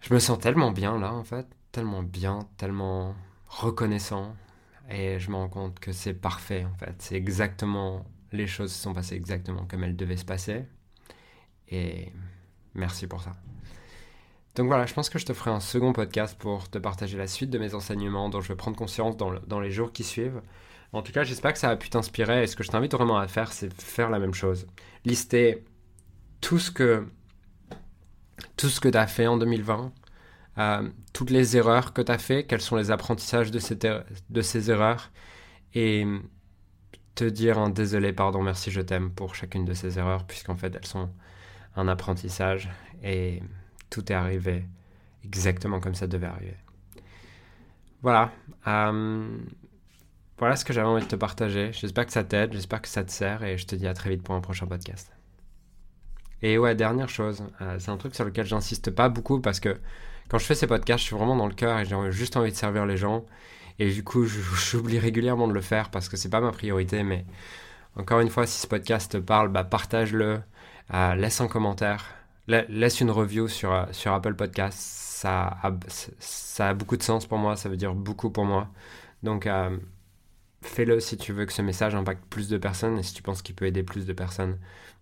Je 0.00 0.14
me 0.14 0.18
sens 0.18 0.38
tellement 0.38 0.70
bien 0.70 0.98
là 0.98 1.12
en 1.12 1.24
fait, 1.24 1.46
tellement 1.72 2.02
bien, 2.02 2.40
tellement 2.56 3.14
reconnaissant 3.46 4.34
et 4.88 5.18
je 5.18 5.30
me 5.30 5.36
rends 5.36 5.48
compte 5.48 5.78
que 5.78 5.92
c'est 5.92 6.14
parfait 6.14 6.64
en 6.64 6.74
fait, 6.76 6.94
c'est 6.98 7.16
exactement... 7.16 8.04
Les 8.32 8.46
choses 8.46 8.72
se 8.72 8.80
sont 8.80 8.94
passées 8.94 9.16
exactement 9.16 9.66
comme 9.66 9.82
elles 9.82 9.96
devaient 9.96 10.16
se 10.16 10.24
passer 10.24 10.64
et 11.68 12.12
merci 12.74 13.06
pour 13.06 13.22
ça. 13.22 13.32
Donc 14.56 14.66
voilà, 14.66 14.86
je 14.86 14.94
pense 14.94 15.08
que 15.08 15.18
je 15.18 15.26
te 15.26 15.32
ferai 15.32 15.50
un 15.50 15.60
second 15.60 15.92
podcast 15.92 16.36
pour 16.38 16.68
te 16.68 16.78
partager 16.78 17.16
la 17.16 17.26
suite 17.26 17.50
de 17.50 17.58
mes 17.58 17.74
enseignements 17.74 18.28
dont 18.28 18.40
je 18.40 18.48
vais 18.48 18.56
prendre 18.56 18.76
conscience 18.76 19.16
dans, 19.16 19.32
dans 19.46 19.60
les 19.60 19.70
jours 19.70 19.92
qui 19.92 20.04
suivent. 20.04 20.42
En 20.92 21.02
tout 21.02 21.12
cas, 21.12 21.22
j'espère 21.22 21.52
que 21.52 21.58
ça 21.58 21.70
a 21.70 21.76
pu 21.76 21.88
t'inspirer. 21.88 22.42
Et 22.42 22.46
ce 22.48 22.56
que 22.56 22.64
je 22.64 22.68
t'invite 22.68 22.92
vraiment 22.92 23.18
à 23.18 23.28
faire, 23.28 23.52
c'est 23.52 23.72
faire 23.80 24.10
la 24.10 24.18
même 24.18 24.34
chose. 24.34 24.66
Lister 25.04 25.64
tout 26.40 26.58
ce 26.58 26.70
que 26.72 27.06
tout 28.60 28.68
ce 28.68 28.78
que 28.78 28.90
tu 28.90 28.98
as 28.98 29.06
fait 29.06 29.26
en 29.26 29.38
2020, 29.38 29.90
euh, 30.58 30.90
toutes 31.14 31.30
les 31.30 31.56
erreurs 31.56 31.94
que 31.94 32.02
tu 32.02 32.12
as 32.12 32.18
fait, 32.18 32.44
quels 32.44 32.60
sont 32.60 32.76
les 32.76 32.90
apprentissages 32.90 33.50
de, 33.50 33.58
er-, 33.58 34.42
ces 34.42 34.70
erreurs, 34.70 35.10
et 35.74 36.06
te 37.14 37.24
dire 37.24 37.58
un 37.58 37.70
désolé, 37.70 38.12
pardon, 38.12 38.42
merci, 38.42 38.70
je 38.70 38.82
t'aime 38.82 39.12
pour 39.12 39.34
chacune 39.34 39.64
de 39.64 39.72
ces 39.72 39.98
erreurs, 39.98 40.26
puisqu'en 40.26 40.56
fait 40.56 40.74
elles 40.74 40.86
sont 40.86 41.08
un 41.74 41.88
apprentissage 41.88 42.68
et 43.02 43.42
tout 43.88 44.12
est 44.12 44.14
arrivé 44.14 44.66
exactement 45.24 45.80
comme 45.80 45.94
ça 45.94 46.06
devait 46.06 46.26
arriver. 46.26 46.56
Voilà. 48.02 48.30
Euh, 48.66 49.38
voilà 50.38 50.56
ce 50.56 50.66
que 50.66 50.74
j'avais 50.74 50.88
envie 50.88 51.02
de 51.02 51.08
te 51.08 51.16
partager. 51.16 51.72
J'espère 51.72 52.04
que 52.04 52.12
ça 52.12 52.24
t'aide, 52.24 52.52
j'espère 52.52 52.82
que 52.82 52.88
ça 52.88 53.04
te 53.04 53.10
sert 53.10 53.42
et 53.42 53.56
je 53.56 53.66
te 53.66 53.74
dis 53.74 53.86
à 53.86 53.94
très 53.94 54.10
vite 54.10 54.22
pour 54.22 54.34
un 54.34 54.42
prochain 54.42 54.66
podcast. 54.66 55.10
Et 56.42 56.58
ouais, 56.58 56.74
dernière 56.74 57.08
chose, 57.08 57.44
euh, 57.60 57.76
c'est 57.78 57.90
un 57.90 57.96
truc 57.96 58.14
sur 58.14 58.24
lequel 58.24 58.46
j'insiste 58.46 58.90
pas 58.90 59.08
beaucoup 59.08 59.40
parce 59.40 59.60
que 59.60 59.78
quand 60.28 60.38
je 60.38 60.44
fais 60.44 60.54
ces 60.54 60.66
podcasts, 60.66 61.00
je 61.00 61.08
suis 61.08 61.16
vraiment 61.16 61.36
dans 61.36 61.46
le 61.46 61.54
cœur 61.54 61.78
et 61.78 61.84
j'ai 61.84 61.96
juste 62.12 62.36
envie 62.36 62.50
de 62.50 62.56
servir 62.56 62.86
les 62.86 62.96
gens. 62.96 63.24
Et 63.78 63.90
du 63.92 64.04
coup, 64.04 64.24
j'oublie 64.70 64.98
régulièrement 64.98 65.48
de 65.48 65.52
le 65.52 65.60
faire 65.60 65.90
parce 65.90 66.08
que 66.08 66.16
c'est 66.16 66.30
pas 66.30 66.40
ma 66.40 66.52
priorité. 66.52 67.02
Mais 67.02 67.24
encore 67.96 68.20
une 68.20 68.30
fois, 68.30 68.46
si 68.46 68.60
ce 68.60 68.66
podcast 68.66 69.12
te 69.12 69.18
parle, 69.18 69.48
bah, 69.48 69.64
partage-le, 69.64 70.40
euh, 70.94 71.14
laisse 71.14 71.40
un 71.40 71.48
commentaire, 71.48 72.06
laisse 72.46 73.00
une 73.00 73.10
review 73.10 73.48
sur, 73.48 73.72
euh, 73.72 73.84
sur 73.92 74.12
Apple 74.12 74.34
a, 74.58 74.70
ça 74.70 76.68
a 76.68 76.74
beaucoup 76.74 76.96
de 76.96 77.02
sens 77.02 77.26
pour 77.26 77.38
moi, 77.38 77.56
ça 77.56 77.68
veut 77.68 77.76
dire 77.76 77.94
beaucoup 77.94 78.30
pour 78.30 78.44
moi. 78.44 78.68
Donc, 79.22 79.46
fais-le 80.62 81.00
si 81.00 81.16
tu 81.16 81.32
veux 81.32 81.46
que 81.46 81.52
ce 81.52 81.62
message 81.62 81.94
impacte 81.94 82.24
plus 82.26 82.48
de 82.48 82.58
personnes 82.58 82.98
et 82.98 83.02
si 83.02 83.14
tu 83.14 83.22
penses 83.22 83.42
qu'il 83.42 83.54
peut 83.54 83.66
aider 83.66 83.82
plus 83.82 84.06
de 84.06 84.12
personnes. 84.12 84.58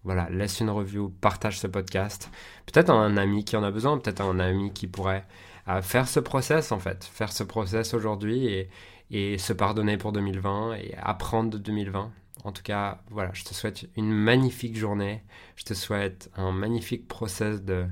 Voilà, 0.08 0.26
laisse 0.30 0.60
une 0.60 0.70
review, 0.70 1.10
partage 1.20 1.58
ce 1.58 1.66
podcast. 1.66 2.30
Peut-être 2.64 2.88
un 2.88 3.18
ami 3.18 3.44
qui 3.44 3.56
en 3.56 3.62
a 3.62 3.70
besoin, 3.70 3.98
peut-être 3.98 4.22
un 4.22 4.38
ami 4.38 4.72
qui 4.72 4.86
pourrait 4.86 5.26
euh, 5.68 5.82
faire 5.82 6.08
ce 6.08 6.18
process 6.18 6.72
en 6.72 6.78
fait, 6.78 7.04
faire 7.04 7.30
ce 7.30 7.44
process 7.44 7.92
aujourd'hui 7.92 8.66
et, 9.10 9.36
se 9.36 9.52
pardonner 9.52 9.98
pour 9.98 10.12
2020 10.12 10.76
et 10.76 10.94
apprendre 10.96 11.50
de 11.50 11.58
2020. 11.58 12.10
En 12.44 12.52
tout 12.52 12.62
cas, 12.62 13.02
voilà, 13.10 13.32
je 13.34 13.44
te 13.44 13.52
souhaite 13.52 13.86
une 13.96 14.10
magnifique 14.10 14.78
journée. 14.78 15.22
Je 15.56 15.64
te 15.64 15.74
souhaite 15.74 16.30
un 16.38 16.52
magnifique 16.52 17.06
process 17.06 17.62
de 17.62 17.84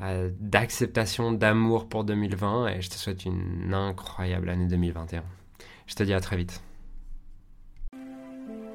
euh, 0.00 0.30
d'acceptation, 0.38 1.32
d'amour 1.32 1.88
pour 1.88 2.04
2020 2.04 2.68
et 2.68 2.80
je 2.80 2.90
te 2.90 2.94
souhaite 2.94 3.24
une 3.24 3.74
incroyable 3.74 4.50
année 4.50 4.68
2021. 4.68 5.24
Je 5.88 5.94
te 5.96 6.04
dis 6.04 6.14
à 6.14 6.20
très 6.20 6.36
vite. 6.36 6.62